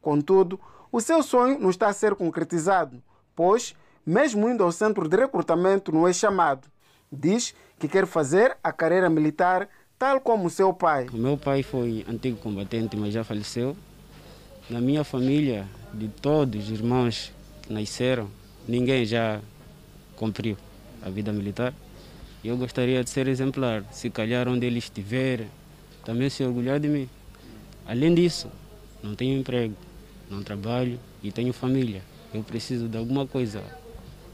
[0.00, 0.60] Contudo,
[0.92, 3.02] o seu sonho não está a ser concretizado,
[3.34, 3.74] pois,
[4.06, 6.68] mesmo indo ao centro de recrutamento, não é chamado.
[7.12, 9.66] Diz que quer fazer a carreira militar
[9.98, 11.06] tal como seu pai.
[11.10, 13.74] O meu pai foi antigo combatente, mas já faleceu.
[14.68, 18.30] Na minha família, de todos os irmãos que nasceram,
[18.68, 19.40] ninguém já
[20.14, 20.58] cumpriu
[21.02, 21.72] a vida militar.
[22.44, 25.46] Eu gostaria de ser exemplar, se calhar onde ele estiver,
[26.04, 27.08] também se orgulhar de mim.
[27.86, 28.50] Além disso,
[29.02, 29.74] não tenho emprego,
[30.30, 32.02] não trabalho e tenho família.
[32.32, 33.62] Eu preciso de alguma coisa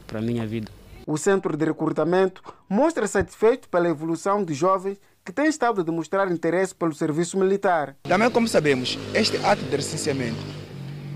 [0.05, 0.76] para a minha vida.
[1.07, 6.29] O Centro de Recrutamento mostra satisfeito pela evolução de jovens que têm estado a demonstrar
[6.29, 7.95] interesse pelo serviço militar.
[8.03, 10.43] Também, como sabemos, este ato de recenseamento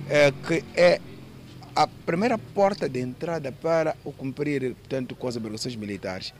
[0.09, 1.01] é, que é
[1.75, 6.33] a primeira porta de entrada para o cumprir tanto com as obrigações militares.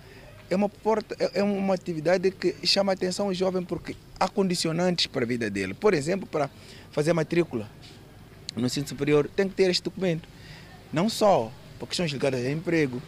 [0.49, 4.29] É uma, porta, é, é uma atividade que chama a atenção ao jovem porque há
[4.29, 5.73] condicionantes para a vida dele.
[5.73, 6.49] Por exemplo, para
[6.89, 7.69] fazer matrícula
[8.55, 10.25] no ensino superior, tem que ter este documento.
[10.93, 13.01] Não só por questões ligadas a emprego,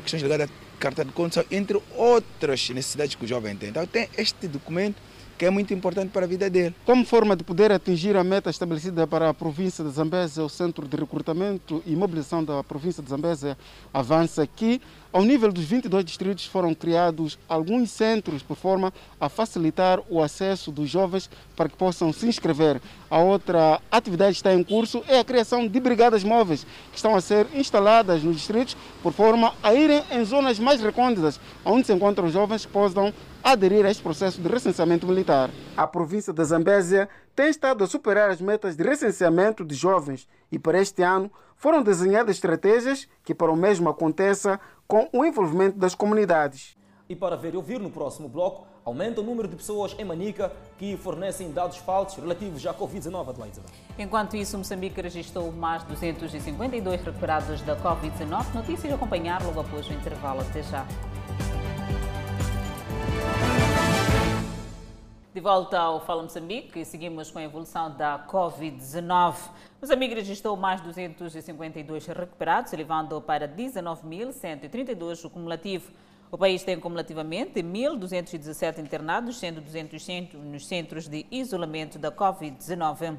[0.00, 3.70] questões ligadas à carta de condução, entre outras necessidades que o jovem tem.
[3.70, 4.96] Então tem este documento
[5.38, 6.74] que é muito importante para a vida dele.
[6.84, 10.86] Como forma de poder atingir a meta estabelecida para a província de Zambésia, o Centro
[10.86, 13.56] de Recrutamento e Mobilização da província de Zambésia
[13.94, 14.80] avança que,
[15.12, 20.72] ao nível dos 22 distritos, foram criados alguns centros por forma a facilitar o acesso
[20.72, 22.82] dos jovens para que possam se inscrever.
[23.08, 27.14] A outra atividade que está em curso é a criação de brigadas móveis, que estão
[27.14, 31.92] a ser instaladas nos distritos por forma a irem em zonas mais recônditas, onde se
[31.92, 35.50] encontram jovens que possam aderir a este processo de recenseamento militar.
[35.76, 40.58] A província da Zambésia tem estado a superar as metas de recenseamento de jovens e
[40.58, 45.94] para este ano foram desenhadas estratégias que para o mesmo aconteça com o envolvimento das
[45.94, 46.76] comunidades.
[47.08, 50.52] E para ver e ouvir no próximo bloco, aumenta o número de pessoas em Manica
[50.78, 53.60] que fornecem dados falsos relativos à Covid-19 atuais.
[53.98, 58.54] Enquanto isso, Moçambique registrou mais 252 recuperados da Covid-19.
[58.54, 60.40] Notícias a acompanhar logo após o intervalo.
[60.40, 60.86] Até já.
[65.38, 69.36] De volta ao Fala Moçambique, seguimos com a evolução da Covid-19.
[69.80, 75.92] Moçambique registrou mais 252 recuperados, elevando para 19.132 o cumulativo.
[76.28, 83.16] O país tem cumulativamente 1.217 internados, sendo 200 nos centros de isolamento da Covid-19.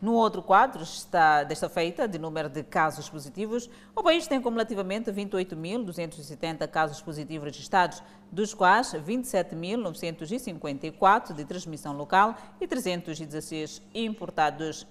[0.00, 5.10] No outro quadro está desta feita de número de casos positivos, o país tem cumulativamente
[5.10, 14.86] 28.270 casos positivos registrados, dos quais 27.954 de transmissão local e 316 importados.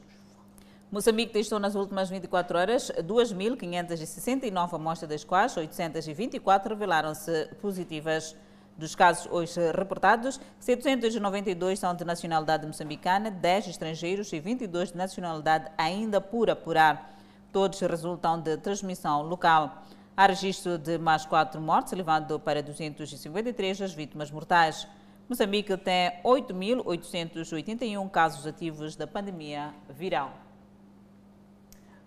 [0.91, 8.35] Moçambique testou nas últimas 24 horas 2.569 amostras, das quais 824 revelaram-se positivas.
[8.77, 15.71] Dos casos hoje reportados, 792 são de nacionalidade moçambicana, 10 estrangeiros e 22 de nacionalidade
[15.75, 17.17] ainda por apurar.
[17.51, 19.81] Todos resultam de transmissão local.
[20.15, 24.87] Há registro de mais 4 mortes, elevando para 253 as vítimas mortais.
[25.27, 30.33] Moçambique tem 8.881 casos ativos da pandemia viral.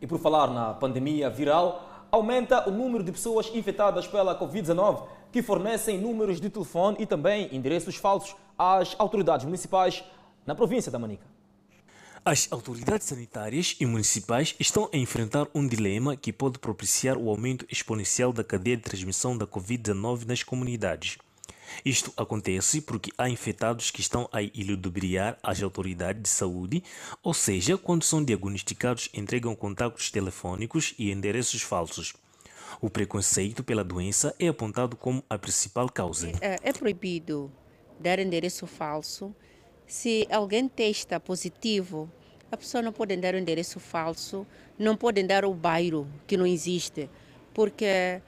[0.01, 5.43] E por falar na pandemia viral, aumenta o número de pessoas infectadas pela Covid-19 que
[5.43, 10.05] fornecem números de telefone e também endereços falsos às autoridades municipais
[10.47, 11.25] na província da Manica.
[12.23, 17.65] As autoridades sanitárias e municipais estão a enfrentar um dilema que pode propiciar o aumento
[17.71, 21.17] exponencial da cadeia de transmissão da Covid-19 nas comunidades.
[21.83, 26.83] Isto acontece porque há infectados que estão a iludibriar as autoridades de saúde,
[27.23, 32.13] ou seja, quando são diagnosticados, entregam contactos telefônicos e endereços falsos.
[32.81, 36.31] O preconceito pela doença é apontado como a principal causa.
[36.41, 37.51] É, é proibido
[37.99, 39.35] dar endereço falso.
[39.87, 42.11] Se alguém testa positivo,
[42.51, 44.47] a pessoa não pode dar o endereço falso,
[44.79, 47.09] não pode dar o bairro que não existe,
[47.55, 48.21] porque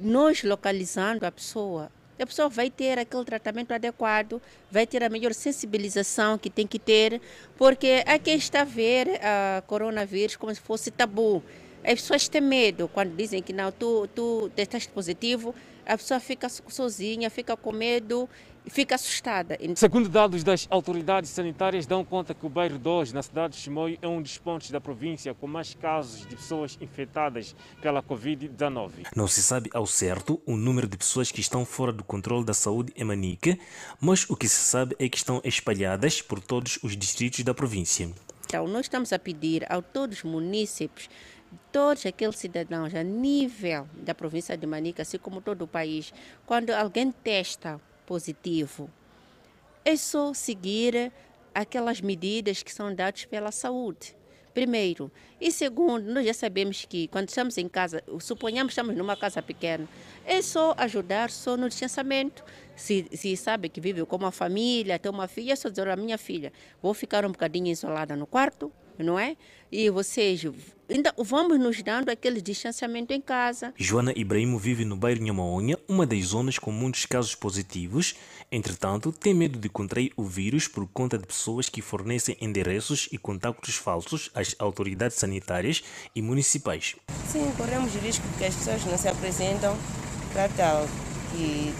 [0.00, 5.34] nós localizando a pessoa, a pessoa vai ter aquele tratamento adequado, vai ter a melhor
[5.34, 7.20] sensibilização que tem que ter,
[7.56, 11.42] porque quem está a ver a coronavírus como se fosse tabu.
[11.86, 15.54] As pessoas têm medo quando dizem que não, tu, tu testaste positivo,
[15.86, 18.28] a pessoa fica sozinha, fica com medo,
[18.66, 19.56] fica assustada.
[19.76, 23.96] Segundo dados das autoridades sanitárias, dão conta que o bairro 2, na cidade de Chimoio,
[24.02, 28.90] é um dos pontos da província com mais casos de pessoas infectadas pela Covid-19.
[29.14, 32.54] Não se sabe ao certo o número de pessoas que estão fora do controle da
[32.54, 33.56] saúde em Manica,
[34.00, 38.10] mas o que se sabe é que estão espalhadas por todos os distritos da província.
[38.46, 41.08] Então, nós estamos a pedir a todos os munícipes
[41.72, 46.12] todos aqueles cidadãos a nível da província de Manica, assim como todo o país,
[46.44, 48.90] quando alguém testa positivo,
[49.84, 51.12] é só seguir
[51.54, 54.16] aquelas medidas que são dadas pela saúde.
[54.56, 55.12] Primeiro.
[55.38, 59.42] E segundo, nós já sabemos que quando estamos em casa, suponhamos que estamos numa casa
[59.42, 59.86] pequena,
[60.24, 62.42] é só ajudar só no distanciamento.
[62.74, 65.96] Se, se sabe que vive com uma família, tem uma filha, é só dizer a
[65.96, 68.72] minha filha, vou ficar um bocadinho isolada no quarto,
[69.02, 69.36] não é?
[69.70, 70.44] E vocês
[70.88, 73.74] ainda vamos nos dando aquele distanciamento em casa.
[73.76, 78.14] Joana Ibrahimo vive no bairro Nhamaonha, uma das zonas com muitos casos positivos.
[78.50, 83.18] Entretanto, tem medo de contrair o vírus por conta de pessoas que fornecem endereços e
[83.18, 85.82] contactos falsos às autoridades sanitárias
[86.14, 86.94] e municipais.
[87.26, 89.76] Sim, corremos o risco que as pessoas não se apresentam
[90.32, 90.88] para tal,
[91.32, 91.72] que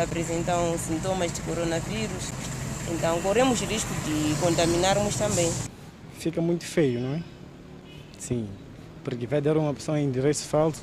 [0.00, 2.30] apresentam sintomas de coronavírus.
[2.90, 5.52] Então, corremos o risco de contaminarmos também
[6.18, 7.22] fica muito feio, não é?
[8.18, 8.48] Sim,
[9.04, 10.82] porque vai dar uma pessoa endereço falso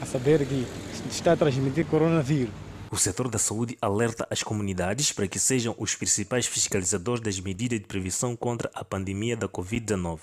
[0.00, 0.66] a saber que
[1.10, 2.52] está a transmitir coronavírus.
[2.90, 7.80] O setor da saúde alerta as comunidades para que sejam os principais fiscalizadores das medidas
[7.80, 10.20] de prevenção contra a pandemia da Covid-19.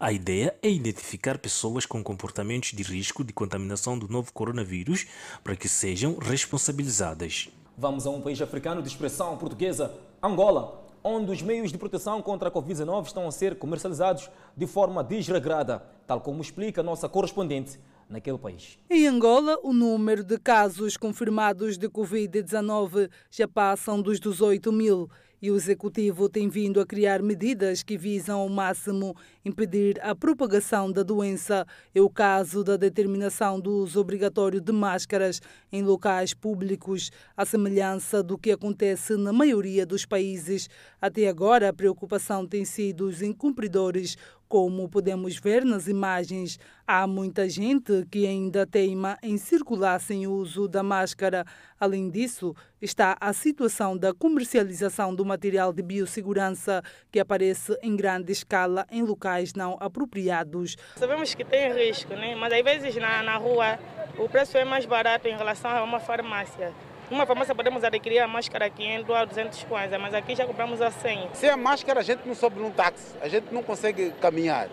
[0.00, 5.06] A ideia é identificar pessoas com comportamentos de risco de contaminação do novo coronavírus
[5.44, 7.48] para que sejam responsabilizadas.
[7.76, 12.48] Vamos a um país africano de expressão portuguesa, Angola onde os meios de proteção contra
[12.48, 17.78] a Covid-19 estão a ser comercializados de forma desregrada, tal como explica a nossa correspondente
[18.08, 18.78] naquele país.
[18.90, 25.08] Em Angola, o número de casos confirmados de Covid-19 já passam dos 18 mil
[25.42, 30.90] e o Executivo tem vindo a criar medidas que visam ao máximo impedir a propagação
[30.92, 31.66] da doença.
[31.92, 38.22] É o caso da determinação do uso obrigatório de máscaras em locais públicos, à semelhança
[38.22, 40.70] do que acontece na maioria dos países.
[41.00, 44.16] Até agora, a preocupação tem sido os incumpridores
[44.52, 50.32] como podemos ver nas imagens, há muita gente que ainda teima em circular sem o
[50.34, 51.46] uso da máscara.
[51.80, 58.30] Além disso, está a situação da comercialização do material de biossegurança que aparece em grande
[58.30, 60.76] escala em locais não apropriados.
[60.96, 62.34] Sabemos que tem risco, né?
[62.34, 63.78] mas às vezes na, na rua
[64.18, 66.74] o preço é mais barato em relação a uma farmácia.
[67.12, 70.46] Numa farmácia podemos adquirir a máscara a 500 ou a 200 kwanza, mas aqui já
[70.46, 71.28] compramos a 100.
[71.34, 74.70] Sem a máscara a gente não sobe num táxi, a gente não consegue caminhar.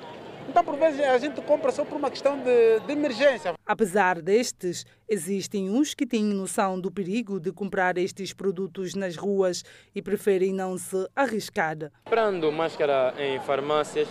[0.47, 3.55] Então, por vezes, a gente compra só por uma questão de, de, emergência.
[3.65, 9.61] Apesar destes, existem uns que têm noção do perigo de comprar estes produtos nas ruas
[9.93, 11.91] e preferem não se arriscar.
[12.05, 14.07] Comprando máscara em farmácias,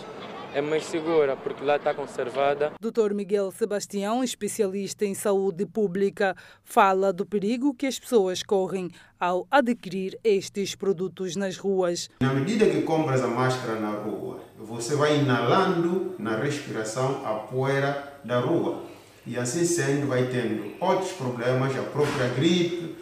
[0.53, 2.71] é mais segura porque lá está conservada.
[2.79, 3.13] Dr.
[3.13, 8.89] Miguel Sebastião, especialista em saúde pública, fala do perigo que as pessoas correm
[9.19, 12.09] ao adquirir estes produtos nas ruas.
[12.21, 18.19] Na medida que compras a máscara na rua, você vai inalando na respiração a poeira
[18.23, 18.83] da rua.
[19.27, 22.95] E assim sendo, vai tendo outros problemas, a própria gripe,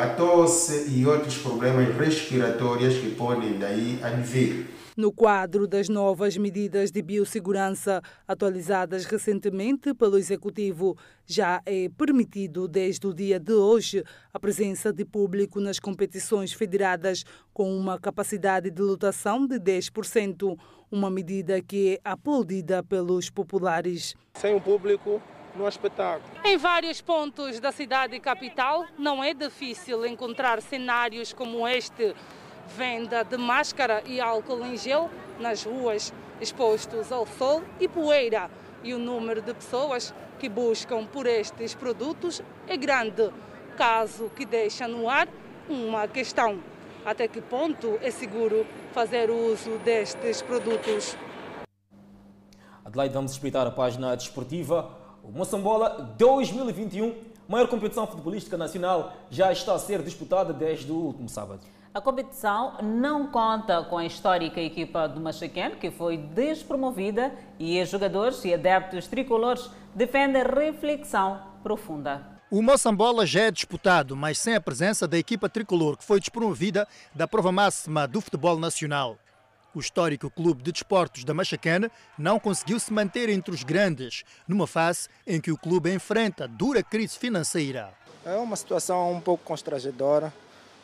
[0.00, 4.66] a tosse e outros problemas respiratórios que podem daí advir.
[4.96, 13.06] No quadro das novas medidas de biossegurança atualizadas recentemente pelo Executivo, já é permitido desde
[13.06, 18.80] o dia de hoje a presença de público nas competições federadas com uma capacidade de
[18.80, 20.58] lotação de 10%,
[20.90, 24.14] uma medida que é aplaudida pelos populares.
[24.32, 25.20] Sem o público,
[25.54, 26.24] no espetáculo.
[26.42, 32.14] Em vários pontos da cidade capital, não é difícil encontrar cenários como este
[32.66, 38.50] venda de máscara e álcool em gel nas ruas, expostos ao sol e poeira.
[38.82, 43.30] E o número de pessoas que buscam por estes produtos é grande,
[43.76, 45.28] caso que deixa no ar
[45.68, 46.58] uma questão:
[47.04, 51.16] até que ponto é seguro fazer uso destes produtos?
[52.84, 54.90] Adelaide, vamos espreitar a página desportiva.
[55.22, 57.14] O Moçambola 2021,
[57.48, 61.60] maior competição futebolística nacional, já está a ser disputada desde o último sábado.
[61.96, 67.88] A competição não conta com a histórica equipa do Machaquén, que foi despromovida, e os
[67.88, 72.20] jogadores e adeptos tricolores defendem reflexão profunda.
[72.50, 76.86] O Moçambola já é disputado, mas sem a presença da equipa tricolor, que foi despromovida
[77.14, 79.16] da prova máxima do futebol nacional.
[79.74, 84.66] O histórico clube de desportos da Machaquene não conseguiu se manter entre os grandes, numa
[84.66, 87.88] fase em que o clube enfrenta dura crise financeira.
[88.22, 90.30] É uma situação um pouco constrangedora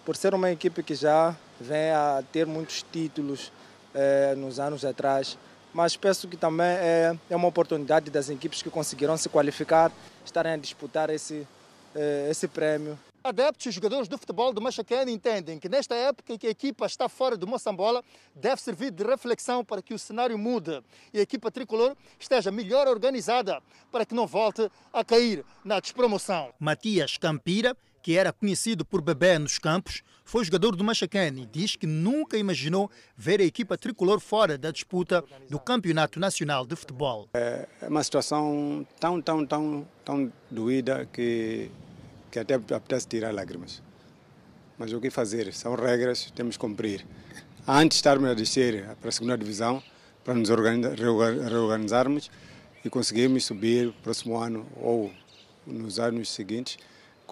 [0.05, 3.53] por ser uma equipe que já vem a ter muitos títulos
[3.94, 5.38] eh, nos anos atrás,
[5.72, 9.92] mas penso que também é, é uma oportunidade das equipes que conseguiram se qualificar
[10.24, 11.46] estarem a disputar esse,
[11.94, 12.98] eh, esse prémio.
[13.24, 16.86] Adeptos e jogadores do futebol do Machaquene entendem que nesta época em que a equipa
[16.86, 18.03] está fora do Moçambola,
[18.34, 20.82] deve servir de reflexão para que o cenário mude
[21.14, 26.53] e a equipa tricolor esteja melhor organizada para que não volte a cair na despromoção.
[26.59, 31.76] Matias Campira que era conhecido por bebê nos campos, foi jogador do Machacane e diz
[31.76, 37.28] que nunca imaginou ver a equipa tricolor fora da disputa do Campeonato Nacional de Futebol.
[37.34, 41.70] É uma situação tão, tão, tão, tão doída que,
[42.30, 43.82] que até apetece tirar lágrimas.
[44.78, 45.53] Mas o que fazer?
[45.53, 47.07] São regras, temos que cumprir.
[47.66, 49.82] Antes de estarmos a descer para a segunda divisão,
[50.24, 52.30] para nos reorganizarmos
[52.84, 55.12] e conseguirmos subir próximo ano ou
[55.66, 56.78] nos anos seguintes,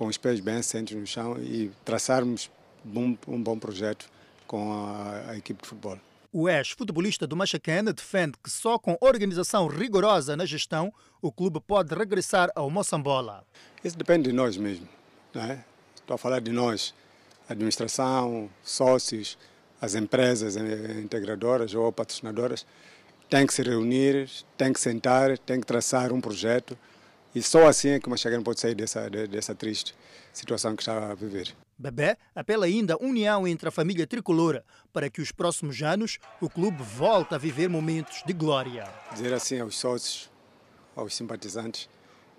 [0.00, 2.50] com os pés bem assentos no chão e traçarmos
[2.86, 4.08] um, um bom projeto
[4.46, 5.98] com a, a equipe de futebol.
[6.32, 10.90] O ex-futebolista do Machacane defende que só com organização rigorosa na gestão
[11.20, 13.44] o clube pode regressar ao Moçambola.
[13.84, 14.88] Isso depende de nós mesmo.
[15.34, 15.58] É?
[15.94, 16.94] Estou a falar de nós,
[17.46, 19.36] administração, sócios,
[19.82, 22.64] as empresas integradoras ou patrocinadoras.
[23.28, 26.74] Tem que se reunir, tem que sentar, tem que traçar um projeto
[27.34, 29.94] e só assim é que o Machagano pode sair dessa, dessa triste
[30.32, 31.54] situação que está a viver.
[31.78, 36.50] Bebé apela ainda à união entre a família tricolora para que os próximos anos o
[36.50, 38.86] clube volte a viver momentos de glória.
[39.12, 40.30] Dizer assim aos sócios,
[40.94, 41.88] aos simpatizantes,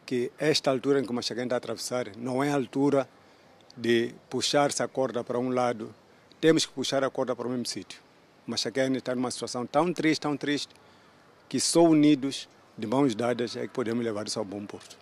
[0.05, 3.09] que esta altura em que o Machagano está a atravessar não é a altura
[3.75, 5.93] de puxar-se a corda para um lado,
[6.39, 7.99] temos que puxar a corda para o mesmo sítio.
[8.45, 10.75] O Machagano está numa situação tão triste, tão triste,
[11.47, 12.47] que só unidos
[12.81, 14.97] de mãos dadas é que podemos levar isso ao bom porto.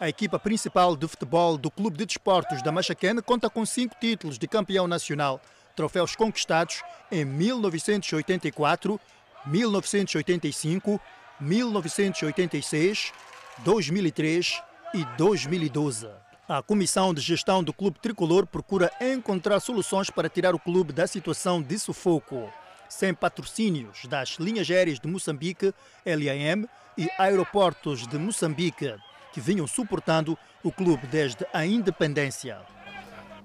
[0.00, 4.38] A equipa principal de futebol do Clube de Desportos da Machaquene conta com cinco títulos
[4.38, 5.40] de campeão nacional,
[5.76, 8.98] troféus conquistados em 1984,
[9.46, 10.98] 1985,
[11.38, 13.12] 1986,
[13.58, 14.62] 2003
[14.94, 16.08] e 2012.
[16.48, 21.06] A Comissão de Gestão do Clube Tricolor procura encontrar soluções para tirar o clube da
[21.06, 22.50] situação de sufoco.
[22.90, 25.72] Sem patrocínios das linhas aéreas de Moçambique,
[26.04, 26.66] LAM,
[26.98, 28.94] e aeroportos de Moçambique,
[29.32, 32.58] que vinham suportando o clube desde a independência.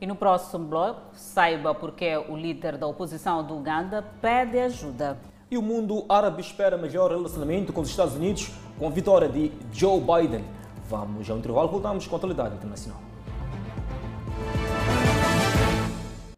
[0.02, 5.18] E no próximo bloco, saiba porque o líder da oposição do Uganda pede ajuda.
[5.50, 9.52] E o mundo árabe espera melhor relacionamento com os Estados Unidos com a vitória de
[9.72, 10.43] Joe Biden.
[10.89, 13.14] Vamos ao intervalo, voltamos com a atualidade internacional.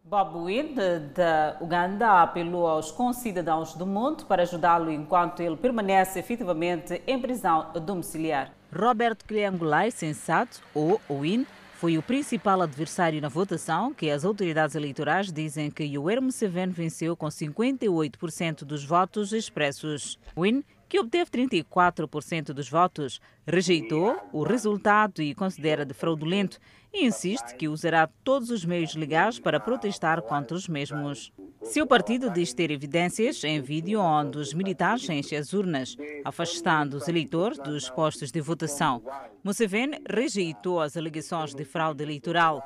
[0.08, 0.74] Bob Wine,
[1.14, 7.70] da Uganda, apelou aos concidadãos do mundo para ajudá-lo enquanto ele permanece efetivamente em prisão
[7.84, 8.50] domiciliar.
[8.74, 15.30] Robert Kliangulai Sensato, ou Win, foi o principal adversário na votação, que as autoridades eleitorais
[15.30, 20.18] dizem que Yoweri Museveni venceu com 58% dos votos expressos.
[20.34, 26.58] Win que obteve 34% dos votos, rejeitou o resultado e considera de fraudulento
[26.92, 31.30] e insiste que usará todos os meios legais para protestar contra os mesmos.
[31.62, 37.08] Seu partido diz ter evidências em vídeo onde os militares enchem as urnas, afastando os
[37.08, 39.02] eleitores dos postos de votação.
[39.44, 42.62] Museveni rejeitou as alegações de fraude eleitoral.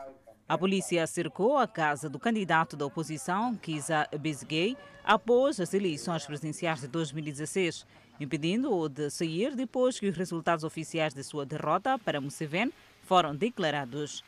[0.48, 6.80] A polícia cercou a casa do candidato da oposição, Kizza Besigye, após as eleições presidenciais
[6.80, 7.86] de 2016
[8.20, 14.24] impedindo-o de sair depois que os resultados oficiais de sua derrota para Museveni foram declarados.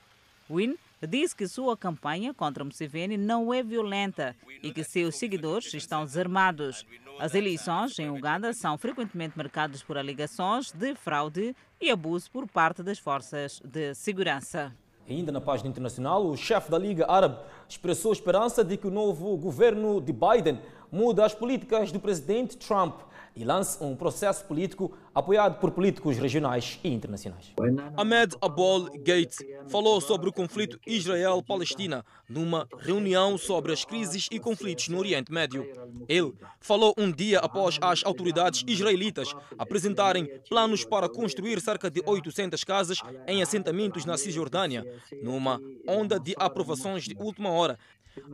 [0.51, 0.77] Win
[1.07, 6.85] disse que sua campanha contra Museveni não é violenta e que seus seguidores estão desarmados.
[7.19, 12.83] As eleições em Uganda são frequentemente marcadas por alegações de fraude e abuso por parte
[12.83, 14.73] das forças de segurança.
[15.09, 19.37] Ainda na página internacional, o chefe da Liga Árabe expressou esperança de que o novo
[19.37, 20.59] governo de Biden
[20.91, 23.01] mude as políticas do presidente Trump
[23.37, 27.53] e lance um processo político apoiado por políticos regionais e internacionais.
[27.97, 34.89] Ahmed Abol Gates falou sobre o conflito Israel-Palestina numa reunião sobre as crises e conflitos
[34.89, 35.67] no Oriente Médio.
[36.09, 42.63] Ele falou um dia após as autoridades israelitas apresentarem planos para construir cerca de 800
[42.65, 44.85] casas em assentamentos na Cisjordânia,
[45.23, 47.79] numa onda de aprovações de última hora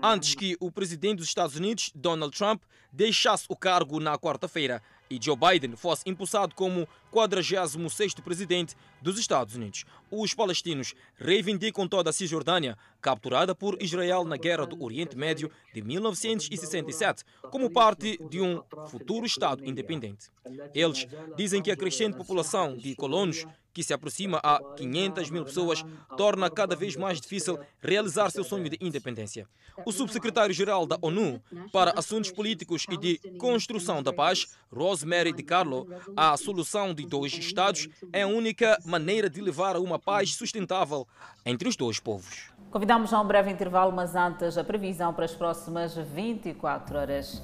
[0.03, 2.63] antes que o presidente dos Estados Unidos, Donald Trump,
[2.93, 9.57] deixasse o cargo na quarta-feira e Joe Biden fosse impulsado como 46º presidente dos Estados
[9.57, 9.85] Unidos.
[10.09, 15.83] Os palestinos reivindicam toda a Cisjordânia, capturada por Israel na Guerra do Oriente Médio de
[15.83, 20.31] 1967, como parte de um futuro Estado independente.
[20.73, 21.07] Eles
[21.37, 25.85] dizem que a crescente população de colonos que se aproxima a 500 mil pessoas,
[26.17, 29.47] torna cada vez mais difícil realizar seu sonho de independência.
[29.85, 31.41] O subsecretário-geral da ONU
[31.73, 37.89] para Assuntos Políticos e de Construção da Paz, Rosemary DiCarlo, a solução de dois Estados
[38.13, 41.07] é a única maneira de levar a uma paz sustentável
[41.45, 42.51] entre os dois povos.
[42.71, 47.43] Convidamos a um breve intervalo, mas antes a previsão para as próximas 24 horas.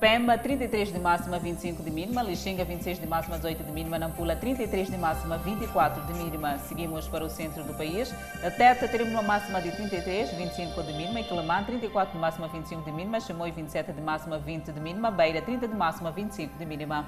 [0.00, 2.22] Pema, 33 de máxima, 25 de mínima.
[2.22, 3.98] Lixinga, 26 de máxima, 18 de mínima.
[3.98, 6.56] Nampula, 33 de máxima, 24 de mínima.
[6.58, 8.14] Seguimos para o centro do país.
[8.56, 11.20] Teta teremos uma máxima de 33, 25 de mínima.
[11.24, 13.18] Quilamã, 34 de máxima, 25 de mínima.
[13.18, 15.10] Chimoio, 27 de máxima, 20 de mínima.
[15.10, 17.04] Beira, 30 de máxima, 25 de mínima.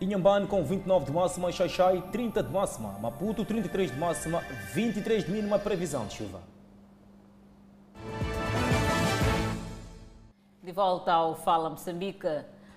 [0.00, 4.42] Inhambane com 29 de máxima, Xaixai 30 de máxima, Maputo 33 de máxima,
[4.74, 6.51] 23 de mínima, previsão de chuva.
[10.62, 12.28] De volta ao Fala Moçambique.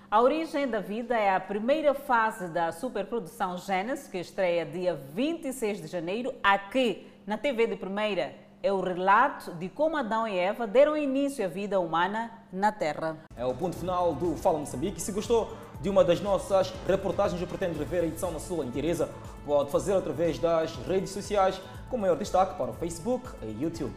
[0.09, 5.83] A origem da vida é a primeira fase da superprodução Gênesis, que estreia dia 26
[5.83, 8.33] de janeiro, aqui na TV de Primeira.
[8.63, 13.17] É o relato de como Adão e Eva deram início à vida humana na Terra.
[13.37, 14.99] É o ponto final do Fala Moçambique.
[14.99, 19.11] Se gostou de uma das nossas reportagens ou pretende rever a edição na sua inteireza,
[19.45, 23.93] pode fazer através das redes sociais, com maior destaque para o Facebook e YouTube.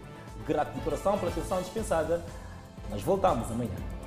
[0.47, 2.23] Grato de coração pela atenção dispensada
[2.91, 3.98] nós voltamos amanhã.